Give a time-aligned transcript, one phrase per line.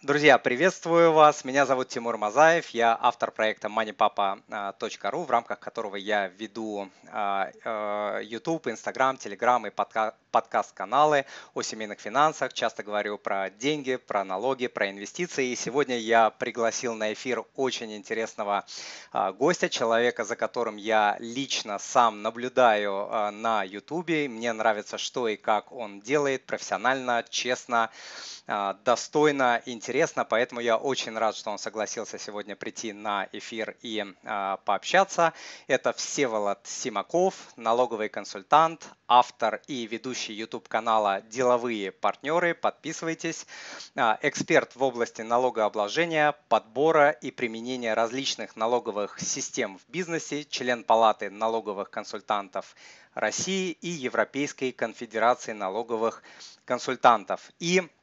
[0.00, 1.42] Друзья, приветствую вас.
[1.44, 2.68] Меня зовут Тимур Мазаев.
[2.68, 9.72] Я автор проекта moneypapa.ru, в рамках которого я веду а, а, YouTube, Instagram, Telegram и
[10.30, 12.52] подкаст-каналы о семейных финансах.
[12.52, 15.48] Часто говорю про деньги, про налоги, про инвестиции.
[15.48, 18.64] И сегодня я пригласил на эфир очень интересного
[19.10, 24.28] а, гостя, человека, за которым я лично сам наблюдаю на YouTube.
[24.28, 27.90] Мне нравится, что и как он делает профессионально, честно,
[28.84, 34.56] достойно, интересно поэтому я очень рад, что он согласился сегодня прийти на эфир и э,
[34.64, 35.34] пообщаться.
[35.66, 42.54] Это Всеволод Симаков, налоговый консультант, автор и ведущий YouTube канала «Деловые партнеры».
[42.54, 43.46] Подписывайтесь.
[43.94, 51.28] Э, эксперт в области налогообложения, подбора и применения различных налоговых систем в бизнесе, член Палаты
[51.28, 52.74] налоговых консультантов
[53.14, 56.22] России и Европейской конфедерации налоговых
[56.64, 57.50] консультантов.
[57.58, 57.97] И а,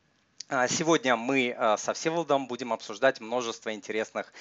[0.68, 4.32] сегодня мы а, со Всеволодом будем обсуждать множество интересных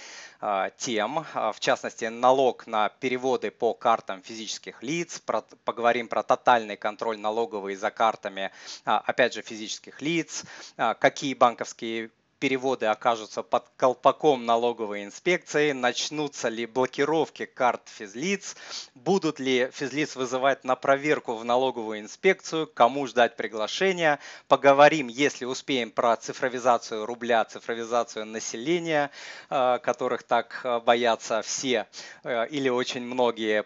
[0.40, 5.22] а, тем, в частности налог на переводы по картам физических лиц,
[5.64, 8.50] поговорим про тотальный контроль налоговый за картами,
[8.84, 10.44] опять же, физических лиц,
[10.76, 18.56] какие банковские переводы окажутся под колпаком налоговой инспекции, начнутся ли блокировки карт физлиц,
[18.94, 24.18] будут ли физлиц вызывать на проверку в налоговую инспекцию, кому ждать приглашения,
[24.48, 29.10] поговорим, если успеем, про цифровизацию рубля, цифровизацию населения,
[29.50, 31.86] э, которых так э, боятся все
[32.22, 33.64] э, или очень многие,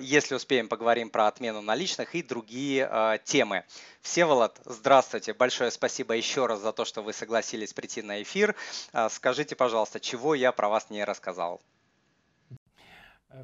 [0.00, 3.64] если успеем, поговорим про отмену наличных и другие темы.
[4.02, 5.32] Всеволод, здравствуйте.
[5.32, 8.56] Большое спасибо еще раз за то, что вы согласились прийти на эфир.
[8.92, 11.60] А, скажите, пожалуйста, чего я про вас не рассказал?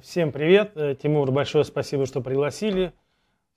[0.03, 0.73] Всем привет.
[0.75, 2.93] Э, Тимур, большое спасибо, что пригласили.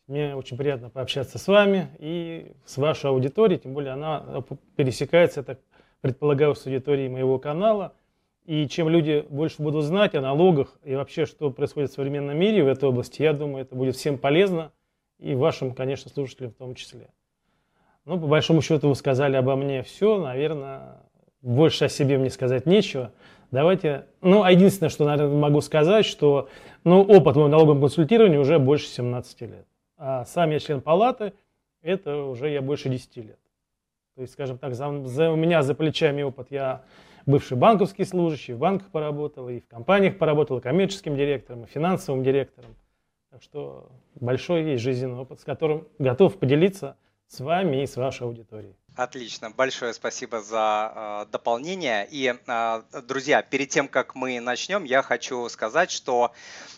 [0.05, 4.43] Мне очень приятно пообщаться с вами и с вашей аудиторией, тем более она
[4.75, 5.59] пересекается, я так
[6.01, 7.95] предполагаю, с аудиторией моего канала.
[8.45, 12.63] И чем люди больше будут знать о налогах и вообще, что происходит в современном мире
[12.63, 14.71] в этой области, я думаю, это будет всем полезно
[15.21, 17.07] и вашим, конечно, слушателям в том числе.
[18.05, 20.97] Ну, по большому счету вы сказали обо мне все, наверное,
[21.41, 23.11] больше о себе мне сказать нечего.
[23.51, 26.49] Давайте, ну, единственное, что, наверное, могу сказать, что,
[26.83, 29.67] ну, опыт моего налогового консультирования уже больше 17 лет.
[29.97, 31.33] А сам я член палаты,
[31.83, 33.39] это уже я больше 10 лет.
[34.15, 36.83] То есть, скажем так, за, за, у меня за плечами опыт, я
[37.27, 42.23] бывший банковский служащий, в банках поработал, и в компаниях поработал, и коммерческим директором, и финансовым
[42.23, 42.75] директором.
[43.31, 46.97] Так что большой есть жизненный опыт, с которым готов поделиться
[47.29, 48.75] с вами и с вашей аудиторией.
[48.97, 52.05] Отлично, большое спасибо за э, дополнение.
[52.11, 56.33] И, э, друзья, перед тем, как мы начнем, я хочу сказать, что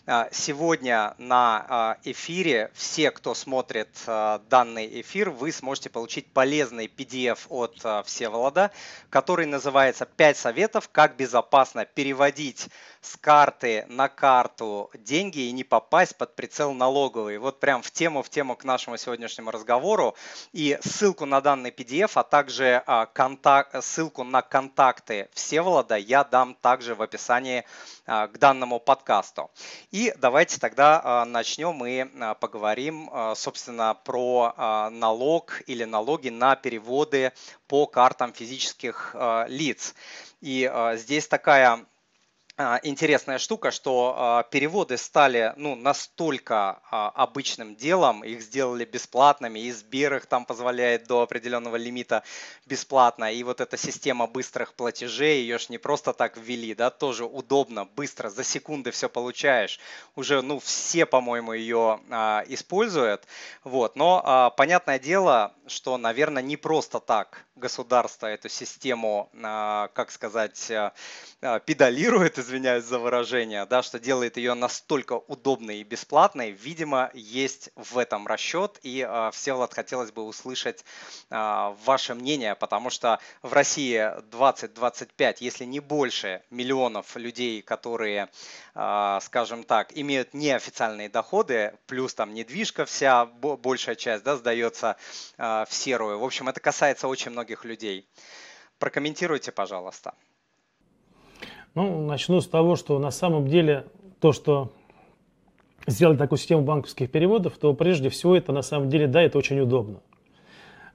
[0.06, 6.85] э, сегодня на э, эфире все, кто смотрит э, данный эфир, вы сможете получить полезный
[6.85, 8.70] PDF от э, Всеволода,
[9.09, 12.70] который называется «5 советов, как безопасно переводить
[13.03, 17.38] с карты на карту деньги и не попасть под прицел налоговый».
[17.38, 20.16] Вот прям в тему, в тему к нашему сегодняшнему разговору.
[20.53, 26.56] И ссылку на данный PDF а также а, контакт, ссылку на контакты Всеволода я дам
[26.56, 27.66] также в описании
[28.06, 29.52] а, к данному подкасту.
[29.91, 32.06] И давайте тогда а, начнем и
[32.40, 37.34] поговорим, собственно, про налог или налоги на переводы
[37.68, 39.16] по картам физических
[39.47, 39.96] лиц.
[40.41, 41.85] И здесь такая
[42.84, 49.72] интересная штука, что а, переводы стали ну, настолько а, обычным делом, их сделали бесплатными, и
[49.72, 52.24] Сбер их там позволяет до определенного лимита
[52.68, 57.25] бесплатно, и вот эта система быстрых платежей, ее ж не просто так ввели, да, тоже
[57.25, 59.80] удобно, быстро, за секунды все получаешь.
[60.16, 62.00] Уже, ну, все, по-моему, ее
[62.47, 63.25] используют,
[63.64, 70.72] вот, но понятное дело, что, наверное, не просто так государство эту систему, как сказать,
[71.66, 77.98] педалирует, извиняюсь за выражение, да, что делает ее настолько удобной и бесплатной, видимо, есть в
[77.98, 78.80] этом расчет.
[78.84, 80.86] И, э, Всеволод, хотелось бы услышать
[81.30, 83.98] э, ваше мнение, потому что в России
[84.30, 88.29] 20-25, если не больше миллионов людей, которые,
[88.76, 94.97] э, скажем так, имеют неофициальные доходы, плюс там недвижка вся, большая часть, да, сдается
[95.38, 96.20] в серую.
[96.20, 98.08] В общем, это касается очень многих людей.
[98.79, 100.14] Прокомментируйте, пожалуйста.
[101.75, 103.85] Ну, начну с того, что на самом деле
[104.20, 104.72] то, что
[105.87, 109.59] сделать такую систему банковских переводов, то прежде всего это на самом деле, да, это очень
[109.59, 109.99] удобно.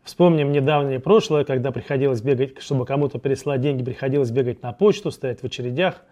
[0.04, 5.40] Вспомним недавнее прошлое, когда приходилось бегать, чтобы кому-то переслать деньги, приходилось бегать на почту, стоять
[5.40, 6.02] в очередях,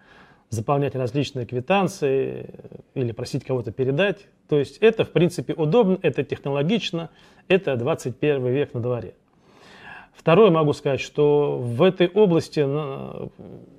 [0.50, 2.50] заполнять различные квитанции
[2.94, 4.26] или просить кого-то передать.
[4.48, 7.10] То есть это, в принципе, удобно, это технологично,
[7.48, 9.14] это 21 век на дворе.
[10.16, 12.60] Второе могу сказать, что в этой области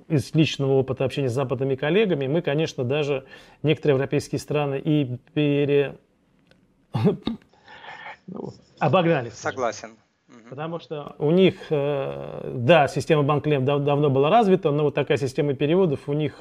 [0.08, 3.24] из личного опыта общения с западными коллегами мы, конечно, даже
[3.62, 5.96] некоторые европейские страны и пере...
[8.30, 9.30] Ну, обогнали.
[9.30, 9.96] Согласен.
[10.50, 15.16] Потому что у них, э, да, система банклем дав давно была развита, но вот такая
[15.16, 16.34] система переводов у них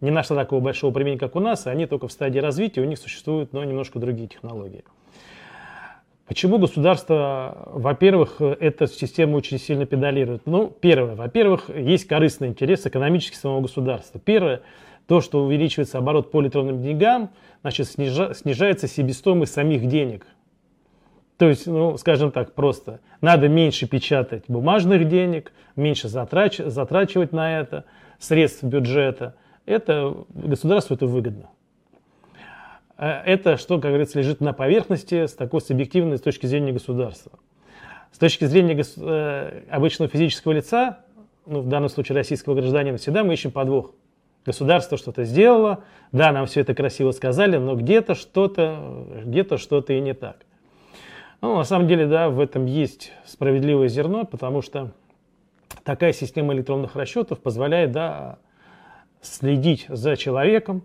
[0.00, 2.98] не нашла такого большого применения, как у нас, они только в стадии развития, у них
[2.98, 4.84] существуют, но немножко другие технологии.
[6.30, 10.46] Почему государство, во-первых, эту систему очень сильно педалирует?
[10.46, 14.20] Ну, первое, во-первых, есть корыстный интерес экономический самого государства.
[14.24, 14.62] Первое,
[15.08, 17.30] то, что увеличивается оборот по электронным деньгам,
[17.62, 20.24] значит, снижа, снижается себестоимость самих денег.
[21.36, 27.58] То есть, ну, скажем так, просто надо меньше печатать бумажных денег, меньше затрач, затрачивать на
[27.58, 27.86] это
[28.20, 29.34] средств бюджета.
[29.66, 31.50] Это государству это выгодно.
[33.00, 37.32] Э, это, что, как говорится, лежит на поверхности с такой субъективной с точки зрения государства.
[38.12, 38.94] С точки зрения гос...
[38.98, 41.00] Э, обычного физического лица,
[41.46, 43.94] ну, в данном случае российского гражданина, всегда мы ищем подвох.
[44.44, 50.00] Государство что-то сделало, да, нам все это красиво сказали, но где-то что-то, где-то что-то и
[50.00, 50.36] не так.
[51.40, 54.92] Ну, на самом деле, да, в этом есть справедливое зерно, потому что
[55.84, 58.38] такая система электронных расчетов позволяет, да,
[59.22, 60.84] следить за человеком,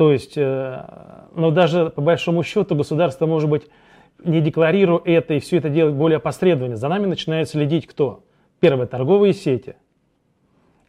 [0.00, 0.82] то есть, э,
[1.34, 3.64] но даже по большому счету государство, может быть,
[4.24, 8.24] не декларируя это и все это делать более опосредованно, за нами начинает следить кто?
[8.60, 9.76] Первое, торговые сети.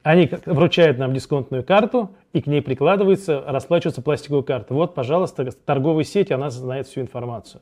[0.02, 4.74] Они вручают нам дисконтную карту, и к ней прикладывается, расплачивается пластиковая карта.
[4.74, 7.62] Вот, пожалуйста, торговые сети, она знает всю информацию.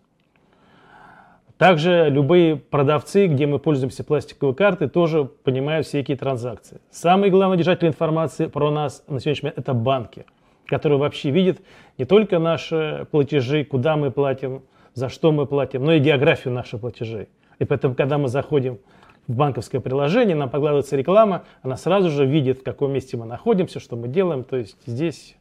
[1.58, 6.80] Также любые продавцы, где мы пользуемся пластиковой картой, тоже понимают всякие транзакции.
[6.92, 10.28] Самый главный держатель информации про нас на сегодняшний момент– это банки–
[10.70, 11.62] который вообще видит
[11.98, 14.62] не только наши платежи, куда мы платим,
[14.94, 17.28] за что мы платим, но и географию наших платежей.
[17.58, 18.80] И поэтому, когда мы заходим
[19.28, 23.80] в банковское приложение, нам покладывается реклама, она сразу же видит, в каком месте мы находимся,
[23.80, 24.44] что мы делаем.
[24.44, 25.36] То есть здесь,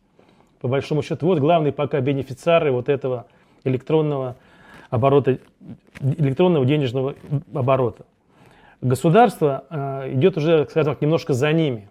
[0.60, 3.26] по большому счету, вот главные пока бенефициары вот этого
[3.64, 4.36] электронного
[4.90, 5.38] оборота,
[6.00, 7.14] электронного денежного
[7.54, 8.04] оборота.
[8.80, 11.88] Государство э, идет уже, скажем так, немножко за ними.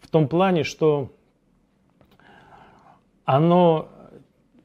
[0.00, 1.10] В том плане, что
[3.28, 3.90] оно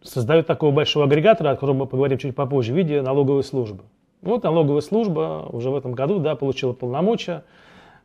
[0.02, 3.84] создает такого большого агрегатора, о котором мы поговорим чуть попозже, в виде налоговой службы.
[4.22, 7.44] Вот налоговая служба уже в этом году да, получила полномочия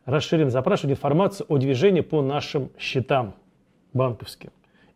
[0.03, 3.35] расширенно запрашивать информацию о движении по нашим счетам
[3.93, 4.49] банковским.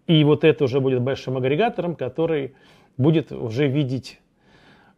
[0.05, 2.55] И вот это уже будет большим агрегатором, который
[2.97, 4.19] будет уже видеть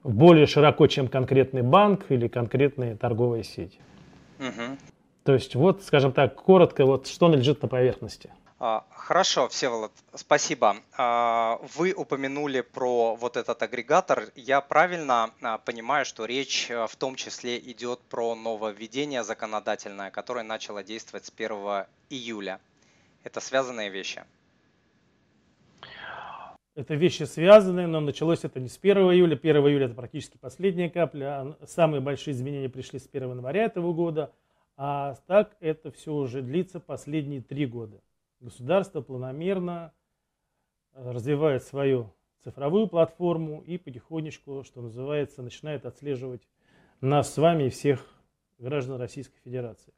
[0.03, 3.77] более широко, чем конкретный банк или конкретная торговая сеть.
[4.39, 4.77] Угу.
[5.25, 8.31] То есть вот, скажем так, коротко, вот что лежит на поверхности.
[8.57, 10.77] А, хорошо, Всеволод, спасибо.
[10.97, 14.29] А, вы упомянули про вот этот агрегатор.
[14.35, 20.83] Я правильно а, понимаю, что речь в том числе идет про нововведение законодательное, которое начало
[20.83, 22.61] действовать с 1 июля.
[23.25, 24.23] Это связанные вещи?
[26.75, 29.35] Это вещи связанные, но началось это не с 1 июля.
[29.35, 31.57] 1 июля это практически последняя капля.
[31.67, 34.31] Самые большие изменения пришли с 1 января этого года.
[34.77, 37.99] А так это все уже длится последние три года
[38.39, 39.93] государство планомерно
[40.93, 46.47] э, развивает свою цифровую платформу и потихонечку, что называется, начинает отслеживать
[47.01, 48.05] нас с вами и всех
[48.59, 49.93] граждан Российской Федерации.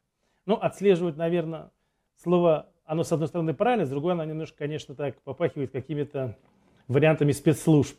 [0.46, 1.70] Ну, отслеживать, наверное,
[2.16, 6.38] слово, оно с одной стороны правильно, с другой оно немножко, конечно, так попахивает какими-то
[6.88, 7.98] вариантами спецслужб.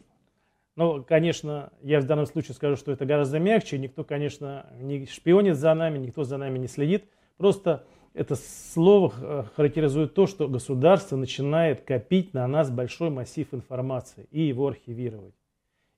[0.79, 3.77] Но, конечно, я в данном случае скажу, что это гораздо мягче.
[3.77, 7.03] Никто, конечно, не шпионит за нами, никто за нами не следит.
[7.35, 7.83] Просто
[8.13, 14.43] это слово э, характеризует то, что государство начинает копить на нас большой массив информации и
[14.43, 15.35] его архивировать.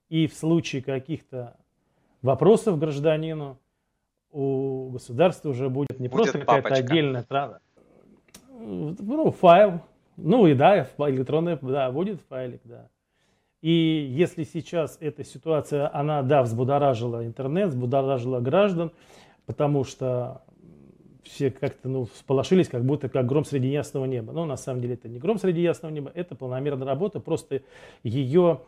[0.08, 1.56] И в случае каких-то
[2.20, 3.60] вопросов гражданину
[4.32, 7.60] у государства уже будет не будет просто какая-то отдельная трата,
[8.48, 9.82] ну, файл,
[10.16, 12.88] ну и да, электронный, да, будет файлик, да.
[13.62, 18.90] И если сейчас эта ситуация, она, да, взбудоражила интернет, взбудоражила граждан,
[19.46, 20.42] потому что
[21.22, 24.32] все как-то ну, сполошились, как будто как гром среди ясного неба.
[24.32, 27.62] Но на самом деле это не гром среди ясного неба, это планомерная работа, просто
[28.02, 28.62] ее,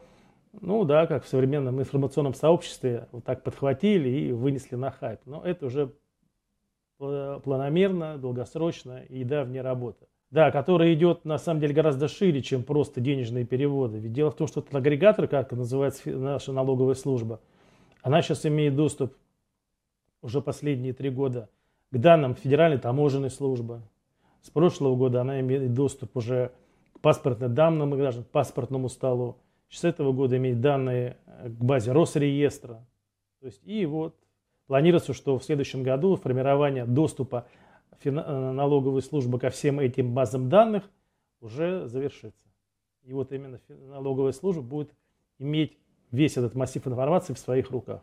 [0.60, 5.18] ну да, как в современном информационном сообществе, вот так подхватили и вынесли на хайп.
[5.26, 5.92] Но это уже
[6.98, 10.06] планомерно, долгосрочно и давняя работа.
[10.34, 13.98] Да, которая идет на самом деле гораздо шире, чем просто денежные переводы.
[13.98, 17.38] Ведь дело в том, что этот агрегатор, как называется наша налоговая служба,
[18.02, 19.14] она сейчас имеет доступ
[20.22, 21.50] уже последние три года
[21.92, 23.82] к данным Федеральной таможенной службы.
[24.42, 26.50] С прошлого года она имеет доступ уже
[26.94, 29.36] к паспортным данным граждан, к паспортному столу.
[29.68, 32.84] С этого года имеет данные к базе Росреестра.
[33.38, 34.16] То есть и вот
[34.66, 37.46] планируется, что в следующем году формирование доступа
[38.02, 40.84] э, налоговой службы ко всем этим базам данных
[41.40, 42.48] уже завершится.
[43.02, 44.94] И вот именно налоговая служба будет
[45.38, 45.76] иметь
[46.10, 48.02] весь этот массив информации в своих руках.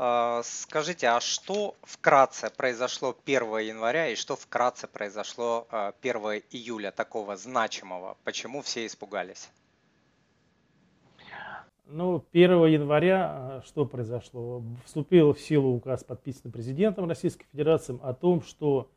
[0.00, 6.92] А, скажите, а что вкратце произошло 1 января и что вкратце произошло 1 а, июля
[6.92, 8.16] такого значимого?
[8.22, 9.50] Почему все испугались?
[11.86, 14.62] Ну, 1 января а, что произошло?
[14.84, 18.92] Вступил в силу указ, подписанный президентом Российской Федерации о том, что,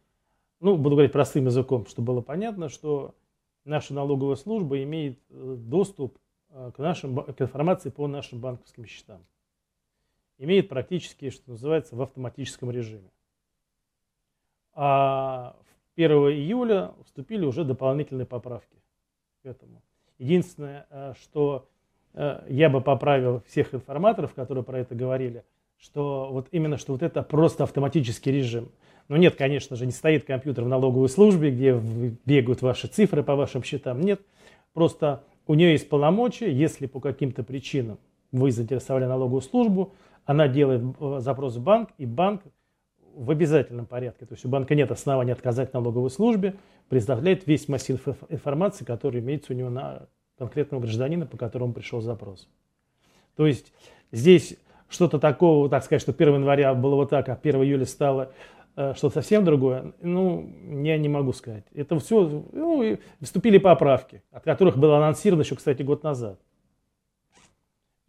[0.62, 3.14] ну, буду говорить простым языком, чтобы было понятно, что
[3.66, 6.18] наша налоговая служба имеет э, доступ
[6.50, 9.22] к, нашим, к информации по нашим банковским счетам
[10.42, 13.10] имеет практически, что называется, в автоматическом режиме.
[14.74, 15.56] А
[15.96, 18.82] 1 июля вступили уже дополнительные поправки
[19.44, 19.82] к этому.
[20.18, 21.70] Единственное, э, что
[22.14, 25.44] э, я бы поправил всех информаторов, которые про это говорили,
[25.78, 28.72] что вот именно, что вот это просто автоматический режим.
[29.12, 31.78] Но нет, конечно же, не стоит компьютер в налоговой службе, где
[32.26, 34.00] бегают ваши цифры по вашим счетам.
[34.00, 34.22] Нет,
[34.72, 37.98] просто у нее есть полномочия, если по каким-то причинам
[38.32, 39.92] вы заинтересовали налоговую службу,
[40.24, 42.44] она делает э, запрос в банк, и банк
[43.14, 46.56] в обязательном порядке, то есть у банка нет оснований отказать налоговой службе,
[46.88, 52.48] предоставляет весь массив информации, который имеется у него на конкретного гражданина, по которому пришел запрос.
[53.36, 53.74] То есть
[54.14, 54.56] здесь
[54.88, 58.32] что-то такого, так сказать, что 1 января было вот так, а 1 июля стало
[58.74, 60.50] что-то совсем другое, ну,
[60.84, 61.66] я не могу сказать.
[61.74, 66.40] Это все, ну, вступили поправки, от которых было анонсировано еще, кстати, год назад.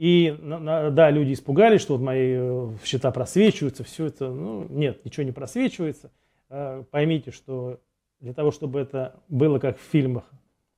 [0.02, 4.32] И да, люди испугались, что вот мои э, счета просвечиваются, все это.
[4.32, 6.10] Ну, нет, ничего не просвечивается.
[6.48, 7.78] А, поймите, что
[8.18, 10.24] для того, чтобы это было как в фильмах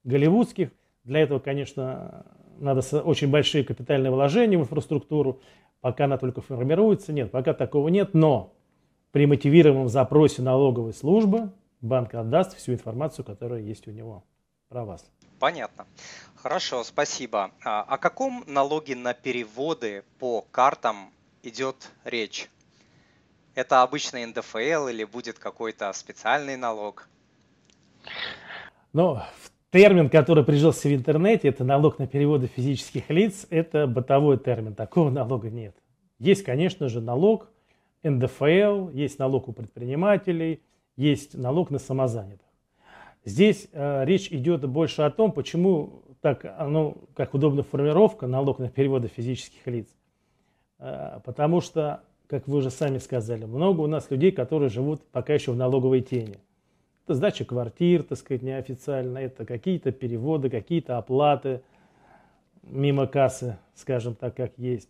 [0.02, 0.72] голливудских,
[1.04, 2.26] для этого, конечно,
[2.58, 5.40] надо очень большие капитальные вложения в инфраструктуру.
[5.80, 8.12] Пока она только формируется, нет, пока такого нет.
[8.12, 8.52] Но
[9.14, 14.24] при мотивированном запросе налоговой службы банк отдаст всю информацию, которая есть у него
[14.68, 15.08] про вас.
[15.38, 15.86] Понятно.
[16.34, 17.52] Хорошо, спасибо.
[17.64, 21.12] А о каком налоге на переводы по картам
[21.44, 22.50] идет речь?
[23.54, 27.08] Это обычный НДФЛ или будет какой-то специальный налог?
[28.92, 29.20] Ну,
[29.70, 35.08] термин, который прижился в интернете, это налог на переводы физических лиц, это бытовой термин, такого
[35.08, 35.76] налога нет.
[36.18, 37.53] Есть, конечно же, налог
[38.04, 40.62] НДФЛ, есть налог у предпринимателей,
[40.96, 42.46] есть налог на самозанятых.
[43.24, 48.68] Здесь э, речь идет больше о том, почему так, оно, как удобная формировка, налог на
[48.68, 49.88] переводы физических лиц.
[50.78, 55.34] Э, потому что, как вы уже сами сказали, много у нас людей, которые живут пока
[55.34, 56.36] еще в налоговой тени.
[57.04, 61.62] Это сдача квартир, так сказать, неофициально, это какие-то переводы, какие-то оплаты
[62.62, 64.88] мимо кассы, скажем так, как есть.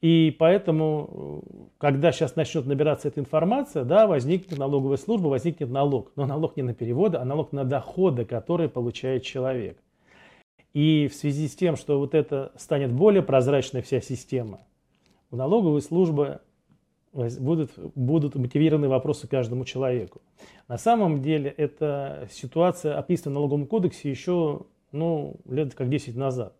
[0.00, 6.12] И поэтому, когда сейчас начнет набираться эта информация, да, возникнет налоговая служба, возникнет налог.
[6.16, 9.78] Но налог не на переводы, а налог на доходы, которые получает человек.
[10.74, 14.60] И в связи с тем, что вот это станет более прозрачной вся система,
[15.30, 16.40] у налоговой службы
[17.12, 20.20] будут, будут мотивированы вопросы каждому человеку.
[20.68, 26.54] На самом деле эта ситуация описана в налоговом кодексе еще ну, лет как 10 назад.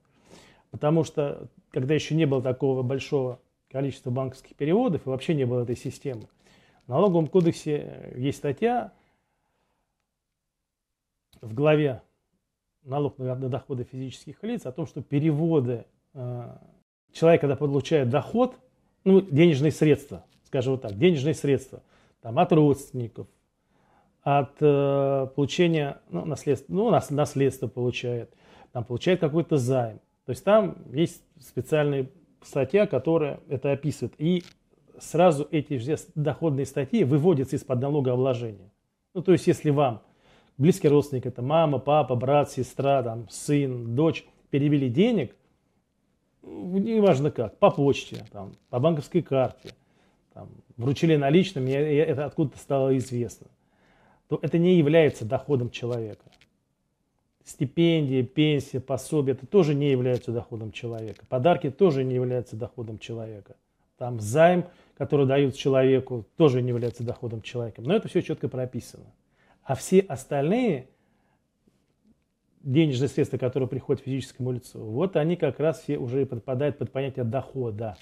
[0.71, 5.65] Потому что когда еще не было такого большого количества банковских переводов и вообще не было
[5.65, 6.29] этой системы.
[6.87, 8.93] В налоговом кодексе есть статья
[11.41, 12.01] в главе
[12.85, 16.57] налог на доходы физических лиц о том, что переводы э,
[17.13, 18.55] человек, когда получает доход,
[19.03, 21.83] ну, денежные средства, скажем вот так, денежные средства,
[22.21, 23.27] там, от родственников,
[24.23, 28.33] от э, получения ну, наследства, ну, наследство получает,
[28.71, 29.99] там, получает какой-то займ.
[30.27, 32.09] То есть там есть специальная
[32.43, 34.15] статья, которая это описывает.
[34.19, 34.45] И
[34.99, 38.71] сразу эти же доходные статьи выводятся из-под налогообложения.
[39.13, 40.03] Ну, то есть, если вам
[40.57, 45.35] близкий родственник, это мама, папа, брат, сестра, там, сын, дочь, перевели денег,
[46.43, 49.71] неважно как, по почте, там, по банковской карте,
[50.33, 53.47] там, вручили наличными, это откуда-то стало известно,
[54.29, 56.25] то это не является доходом человека
[57.45, 61.25] стипендии, пенсия, пособие, это тоже не являются доходом человека.
[61.29, 63.57] Подарки тоже не являются доходом человека.
[63.99, 64.65] Там займ,
[64.97, 67.83] который дают человеку, тоже не является доходом человека.
[67.83, 69.05] Но это все четко прописано.
[69.63, 70.89] А все остальные
[72.63, 77.25] денежные средства, которые приходят физическому лицу, вот они как раз все уже подпадают под понятие
[77.25, 77.97] дохода.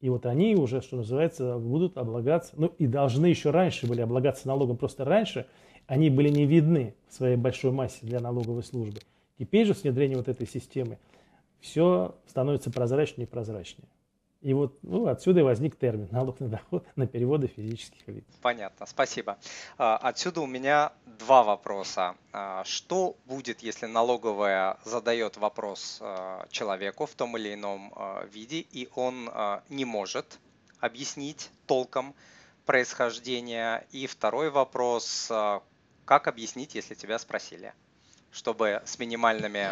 [0.00, 4.46] И вот они уже, что называется, будут облагаться, ну и должны еще раньше были облагаться
[4.46, 5.46] налогом, просто раньше
[5.86, 9.00] они были не видны в своей большой массе для налоговой службы.
[9.38, 10.98] Теперь же с внедрением вот этой системы
[11.60, 13.88] все становится прозрачнее и прозрачнее.
[14.44, 18.24] И вот ну, отсюда и возник термин налог на доход на переводы физических лиц.
[18.42, 19.38] Понятно, спасибо.
[19.78, 22.14] А, отсюда у меня два вопроса.
[22.30, 27.92] А, что будет, если налоговая задает вопрос а, человеку в том или ином
[28.30, 29.30] виде, и он
[29.70, 30.38] не может
[30.78, 32.14] объяснить толком
[32.66, 33.86] происхождение?
[33.92, 35.32] И второй вопрос,
[36.04, 37.72] как объяснить, если тебя спросили,
[38.30, 39.68] чтобы с минимальными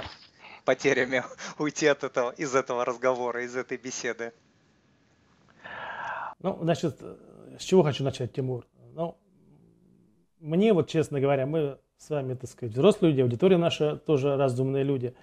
[0.64, 1.24] потерями
[1.58, 4.32] уйти от этого, из этого разговора, из этой беседы?
[6.40, 7.00] Ну, значит,
[7.58, 8.66] с чего хочу начать, Тимур?
[8.94, 9.16] Ну,
[10.40, 14.82] мне вот, честно говоря, мы с вами, так сказать, взрослые люди, аудитория наша тоже разумные
[14.82, 15.14] люди.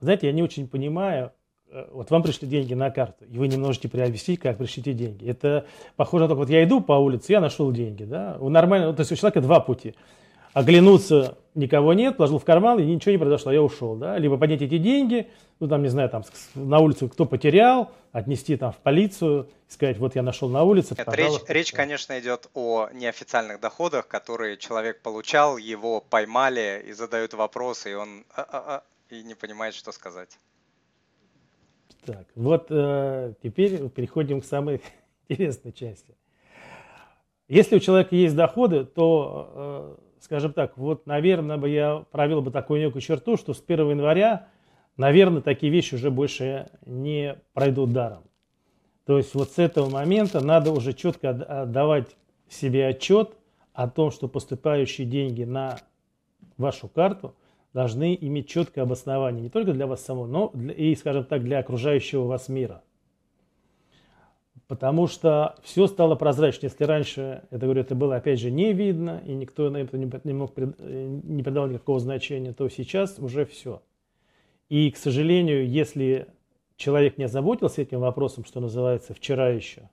[0.00, 1.32] Знаете, я не очень понимаю,
[1.70, 4.94] э, вот вам пришли деньги на карту, и вы не можете приобрести, как пришли эти
[4.94, 5.28] деньги.
[5.28, 8.94] Это похоже на то, вот я иду по улице, я нашел деньги, да, у нормально,
[8.94, 9.94] то есть у человека два пути
[10.54, 14.62] оглянуться, никого нет, положил в карман, и ничего не произошло, я ушел, да, либо поднять
[14.62, 15.28] эти деньги,
[15.60, 20.14] ну, там, не знаю, там, на улицу кто потерял, отнести там в полицию, сказать, вот
[20.14, 20.94] я нашел на улице.
[20.96, 27.34] Нет, речь, речь, конечно, идет о неофициальных доходах, которые человек получал, его поймали и задают
[27.34, 30.38] вопросы, и он а -а -а, и не понимает, что сказать.
[32.04, 34.80] Так, вот э, теперь переходим к самой
[35.28, 36.14] интересной части.
[37.48, 42.50] Если у человека есть доходы, то э, скажем так, вот, наверное, бы я провел бы
[42.50, 44.48] такую некую черту, что с 1 января,
[44.96, 48.24] наверное, такие вещи уже больше не пройдут даром.
[49.04, 52.16] То есть вот с этого момента надо уже четко отдавать
[52.48, 53.36] себе отчет
[53.74, 55.78] о том, что поступающие деньги на
[56.56, 57.34] вашу карту
[57.74, 62.24] должны иметь четкое обоснование не только для вас самого, но и, скажем так, для окружающего
[62.24, 62.82] вас мира–
[64.66, 66.70] потому что все стало прозрачнее.
[66.70, 70.32] Если раньше, это говорю, это было опять же не видно, и никто на это не,
[70.32, 73.82] мог, не придал никакого значения, то сейчас уже все.
[74.68, 76.28] И, к сожалению, если
[76.76, 79.88] человек не озаботился этим вопросом, что называется, вчера еще,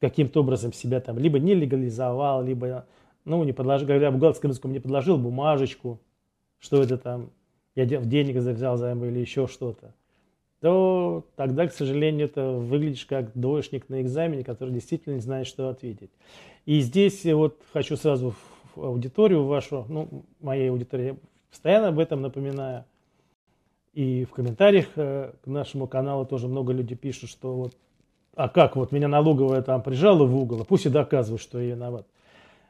[0.00, 2.86] каким-то образом себя там либо не легализовал, либо,
[3.24, 6.00] ну, не подложил, говоря бухгалтерском языком, не подложил бумажечку,
[6.58, 7.30] что это там,
[7.74, 9.94] я денег взял займ или еще что-то
[10.60, 15.68] то тогда, к сожалению, это выглядишь как двоечник на экзамене, который действительно не знает, что
[15.68, 16.10] ответить.
[16.64, 18.34] И здесь вот хочу сразу
[18.74, 21.18] в аудиторию вашу, ну, моей аудитории,
[21.50, 22.84] постоянно об этом напоминаю.
[23.92, 27.76] И в комментариях э, к нашему каналу тоже много людей пишут, что вот,
[28.34, 31.74] а как вот меня налоговая там прижала в угол, а пусть и доказывают, что я
[31.74, 32.06] виноват.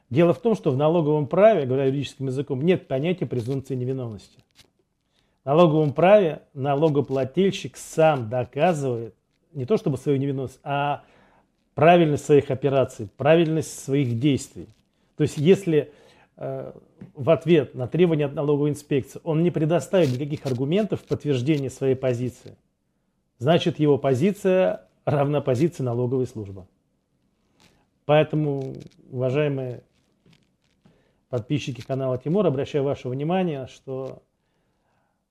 [0.09, 4.39] Дело в том, что в налоговом праве, говоря юридическим языком, нет понятия презумпции невиновности
[5.47, 9.15] налоговом праве налогоплательщик сам доказывает
[9.53, 11.03] не то чтобы свою невиновность, а
[11.73, 14.67] правильность своих операций, правильность своих действий.
[15.15, 15.93] То есть если
[16.35, 16.73] э,
[17.15, 21.95] в ответ на требования от налоговой инспекции он не предоставит никаких аргументов в подтверждение своей
[21.95, 22.57] позиции,
[23.37, 26.67] значит его позиция равна позиции налоговой службы.
[28.03, 28.73] Поэтому,
[29.09, 29.83] уважаемые
[31.29, 34.23] подписчики канала Тимур, обращаю ваше внимание, что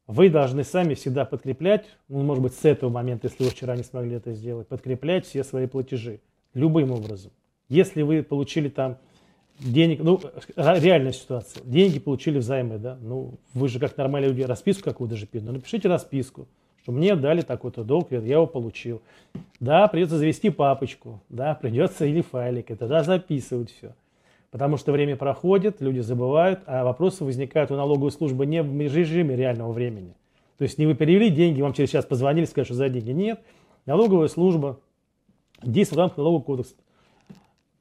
[0.06, 3.82] вы должны сами всегда подкреплять, ну, может быть, с этого момента, если вы вчера не
[3.82, 6.20] смогли это сделать, подкреплять все свои платежи
[6.54, 7.32] любым образом.
[7.68, 8.98] Если вы получили там
[9.58, 10.20] денег, ну,
[10.56, 15.26] реальная ситуация, деньги получили взаймы, да, ну, вы же как нормальные люди расписку какую-то же
[15.26, 16.46] пишете, ну, напишите расписку,
[16.82, 19.02] что мне дали такой-то долг, я его получил.
[19.58, 23.94] Да, придется завести папочку, да, придется или файлик, и тогда записывать все.
[24.56, 29.36] Потому что время проходит, люди забывают, а вопросы возникают у налоговой службы не в режиме
[29.36, 30.14] реального времени.
[30.56, 33.10] То есть не вы перевели деньги, вам через час позвонили, сказали, что за деньги.
[33.10, 33.42] Нет.
[33.84, 34.80] Налоговая служба
[35.62, 36.74] действует в рамках налогового кодекса.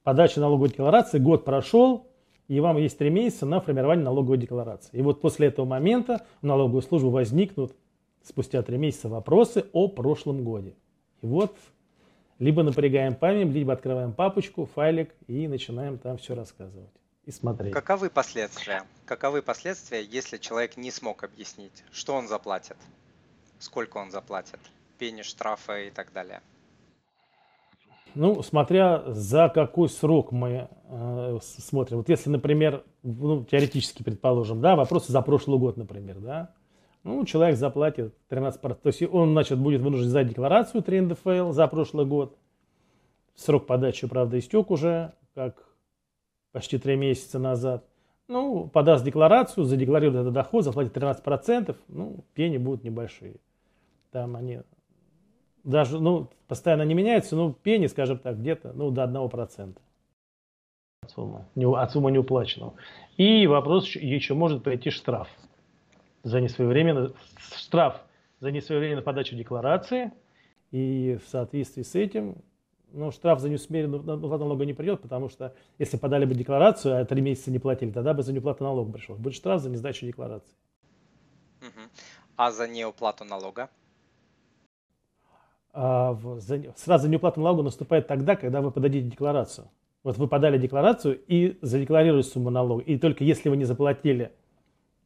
[0.03, 2.07] Подача налоговой декларации, год прошел,
[2.49, 4.97] и вам есть три месяца на формирование налоговой декларации.
[4.97, 7.73] И вот после этого момента в налоговую службу возникнут
[8.21, 10.75] спустя три месяца вопросы о прошлом годе.
[11.21, 11.55] И вот
[12.39, 16.91] либо напрягаем память, либо открываем папочку, файлик и начинаем там все рассказывать
[17.25, 17.73] и смотреть.
[17.73, 18.83] Каковы последствия?
[19.05, 22.77] Каковы последствия, если человек не смог объяснить, что он заплатит,
[23.59, 24.59] сколько он заплатит,
[24.97, 26.41] пени, штрафы и так далее?
[28.13, 31.97] Ну, смотря за какой срок мы э, смотрим.
[31.97, 36.53] Вот если, например, ну, теоретически предположим, да, вопросы за прошлый год, например, да,
[37.05, 38.59] ну, человек заплатит 13%.
[38.59, 42.35] То есть он, значит, будет вынужден сдать декларацию 3 НДФЛ за прошлый год.
[43.35, 45.67] Срок подачи, правда, истек уже, как
[46.51, 47.85] почти 3 месяца назад.
[48.27, 53.35] Ну, подаст декларацию, задекларирует этот доход, заплатит 13%, ну, пени будут небольшие.
[54.11, 54.61] Там они
[55.63, 59.75] даже, ну, постоянно не меняются, но пени, скажем так, где-то, ну, до 1%.
[61.03, 62.73] От суммы, от суммы неуплаченного.
[63.15, 65.29] И вопрос, еще может прийти штраф
[66.25, 67.13] за несвоевременно,
[67.55, 68.01] штраф
[68.39, 70.11] за несвоевременную подачу декларации
[70.71, 72.41] И в соответствии с этим
[72.91, 77.05] ну, штраф за неусмеренную уплату налога не придет, потому что если подали бы декларацию, а
[77.05, 79.15] три месяца не платили, тогда бы за неуплату налога пришел.
[79.15, 80.55] Будет штраф за несдачу декларации.
[82.37, 83.69] А за неуплату налога?
[85.73, 89.69] А, в, за, сразу за неуплату налога наступает тогда, когда вы подадите декларацию.
[90.03, 92.83] Вот вы подали декларацию и задекларируете сумму налога.
[92.83, 94.31] И только если вы не заплатили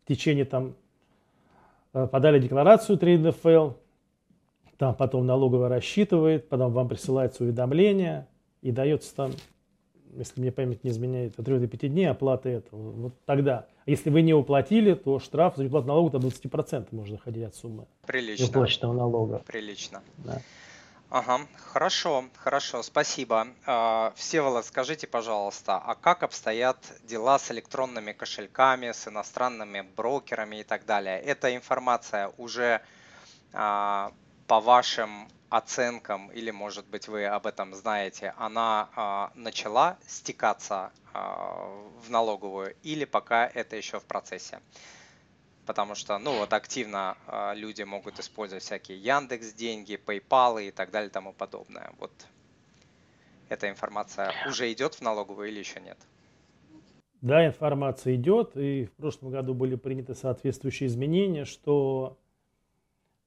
[0.04, 0.76] в течение там,
[1.92, 3.72] подали декларацию 3 НФЛ,
[4.78, 8.28] там потом налоговая рассчитывает, потом вам присылается уведомление
[8.62, 9.32] и дается там,
[10.16, 12.92] если мне память не изменяет, от 3 до 5 дней оплаты этого.
[12.92, 13.68] Вот тогда.
[13.86, 17.86] Если вы не уплатили, то штраф за неуплату налога до 20% можно доходить от суммы.
[18.06, 18.44] Прилично.
[18.44, 19.42] Неуплаченного налога.
[19.48, 20.02] Прилично.
[20.18, 20.42] Да.
[21.12, 23.48] Ага, хорошо, хорошо, спасибо.
[23.66, 30.64] А, Всеволод, скажите, пожалуйста, а как обстоят дела с электронными кошельками, с иностранными брокерами и
[30.64, 31.20] так далее?
[31.20, 32.82] Эта информация уже
[33.54, 34.14] а,
[34.48, 41.66] по вашим оценкам, или может быть вы об этом знаете, она а, начала стекаться а,
[42.06, 44.60] в налоговую или пока это еще в процессе?
[45.70, 50.90] Потому что, ну вот активно а, люди могут использовать всякие Яндекс деньги, PayPal и так
[50.90, 51.92] далее и тому подобное.
[52.00, 52.12] Вот
[53.50, 55.98] эта информация уже идет в налоговую или еще нет?
[57.22, 62.18] Да, информация идет, и в прошлом году были приняты соответствующие изменения, что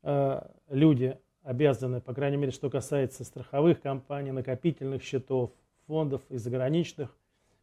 [0.02, 5.50] Э, люди обязаны, по крайней мере, что касается страховых компаний, накопительных счетов,
[5.86, 7.16] фондов и заграничных,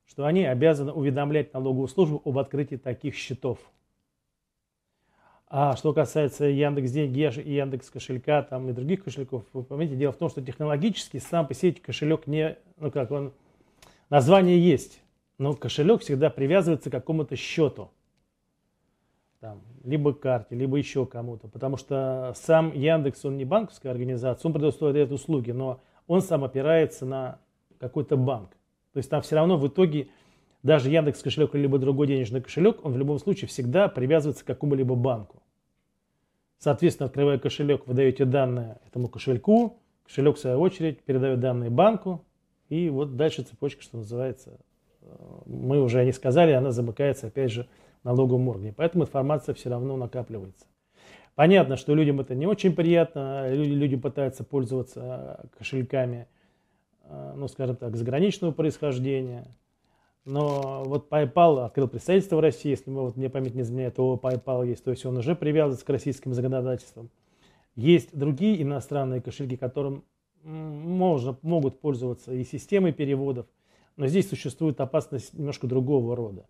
[0.06, 3.60] что они обязаны уведомлять налоговую службу об открытии таких счетов.
[5.50, 10.12] А что касается Яндекс Деньги и Яндекс кошелька там, и других кошельков, вы поймите, дело
[10.12, 13.34] в том, что технологически сам по себе кошелек не, ну как он,
[14.12, 15.02] название есть,
[15.40, 17.90] но кошелек всегда привязывается к какому-то счету
[19.40, 21.48] там, либо карте, либо еще кому-то.
[21.48, 27.06] Потому что сам Яндекс, он не банковская организация, он предоставляет услуги, но он сам опирается
[27.06, 27.40] на
[27.80, 28.52] какой-то банк.
[28.94, 30.10] То есть там все равно в итоге
[30.64, 34.48] даже Яндекс кошелек или либо другой денежный кошелек, он в любом случае всегда привязывается к
[34.48, 35.42] какому-либо банку.
[36.58, 42.26] Соответственно, открывая кошелек, вы даете данные этому кошельку, кошелек в свою очередь передает данные банку,
[42.68, 44.60] и вот дальше цепочка, что называется,
[45.02, 45.08] э,
[45.46, 47.68] мы уже не сказали, она замыкается опять же
[48.04, 48.74] налоговом органе.
[48.76, 50.66] Поэтому информация все равно накапливается.
[51.36, 56.28] Понятно, что людям это не очень приятно, люди, люди пытаются пользоваться кошельками,
[57.06, 59.48] э, ну, скажем так, заграничного происхождения.
[60.26, 64.68] Но вот PayPal открыл представительство в России, если вот мне память не изменяет, то PayPal
[64.68, 67.10] есть, то есть он уже привязан к российским законодательствам.
[67.76, 70.04] Есть другие иностранные кошельки, которым
[70.44, 73.46] можно, могут пользоваться и системой переводов,
[73.98, 76.46] но здесь существует опасность немножко другого рода.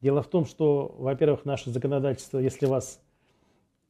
[0.00, 3.00] Дело в том, что, во-первых, наше законодательство, если вас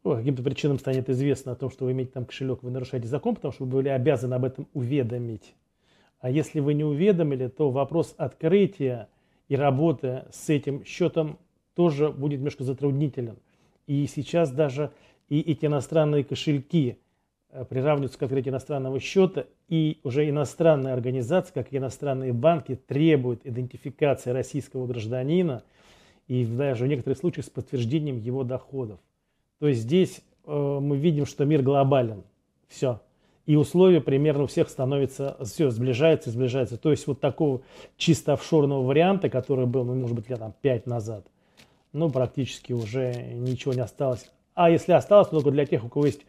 [0.02, 3.34] по каким-то причинам станет известно о том, что вы имеете там кошелек, вы нарушаете закон,
[3.36, 5.54] потому что вы были обязаны об этом уведомить.
[6.20, 9.08] А если вы не уведомили, то вопрос открытия
[9.52, 11.38] и работы с этим счетом
[11.74, 13.36] тоже будет немножко затруднителен.
[13.86, 14.92] И сейчас даже
[15.28, 16.98] и эти иностранные кошельки
[17.50, 23.46] э, приравниваются к открытию иностранного счета, и уже иностранные организации, как и иностранные банки, требуют
[23.46, 25.62] идентификации российского гражданина–
[26.28, 29.00] и даже в некоторых случаях с подтверждением его доходов.
[29.58, 32.24] То есть здесь э, мы видим, что мир глобален.
[32.68, 33.00] Все.
[33.46, 36.76] И условия примерно у всех становятся, все, сближается, сближается.
[36.76, 37.62] То есть вот такого
[37.96, 41.26] чисто офшорного варианта, который был, ну, может быть, лет там 5 назад,
[41.92, 44.30] ну, практически уже ничего не осталось.
[44.54, 46.20] А если осталось, то только для тех, у кого есть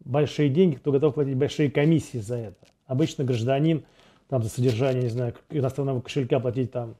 [0.00, 2.66] большие деньги, кто готов платить большие комиссии за это.
[2.86, 3.84] Обычно гражданин
[4.28, 6.96] там за содержание, не знаю, иностранного кошелька платить там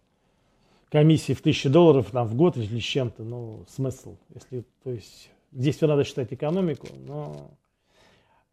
[0.90, 4.16] комиссии в тысячи долларов там, в год или с чем-то, ну, смысл.
[4.34, 7.50] Если, то есть, здесь все надо считать экономику, но,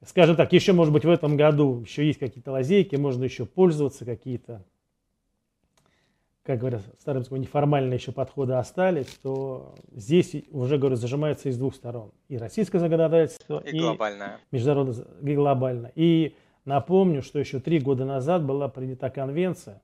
[0.05, 4.05] скажем так, еще, может быть, в этом году еще есть какие-то лазейки, можно еще пользоваться,
[4.05, 4.63] какие-то,
[6.43, 12.11] как говорят, старым неформальные еще подходы остались, то здесь уже, говорю, зажимается из двух сторон.
[12.27, 14.39] И российское законодательство, и, и глобальное.
[14.51, 15.91] Международное, и глобальное.
[15.95, 16.35] И
[16.65, 19.81] напомню, что еще три года назад была принята конвенция,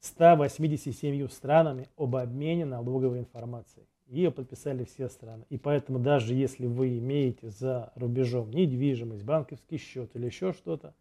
[0.00, 3.86] 187 странами об обмене налоговой информацией.
[4.12, 5.46] Ее подписали все страны.
[5.48, 10.94] И поэтому даже если вы имеете за рубежом недвижимость, банковский счет или еще что-то,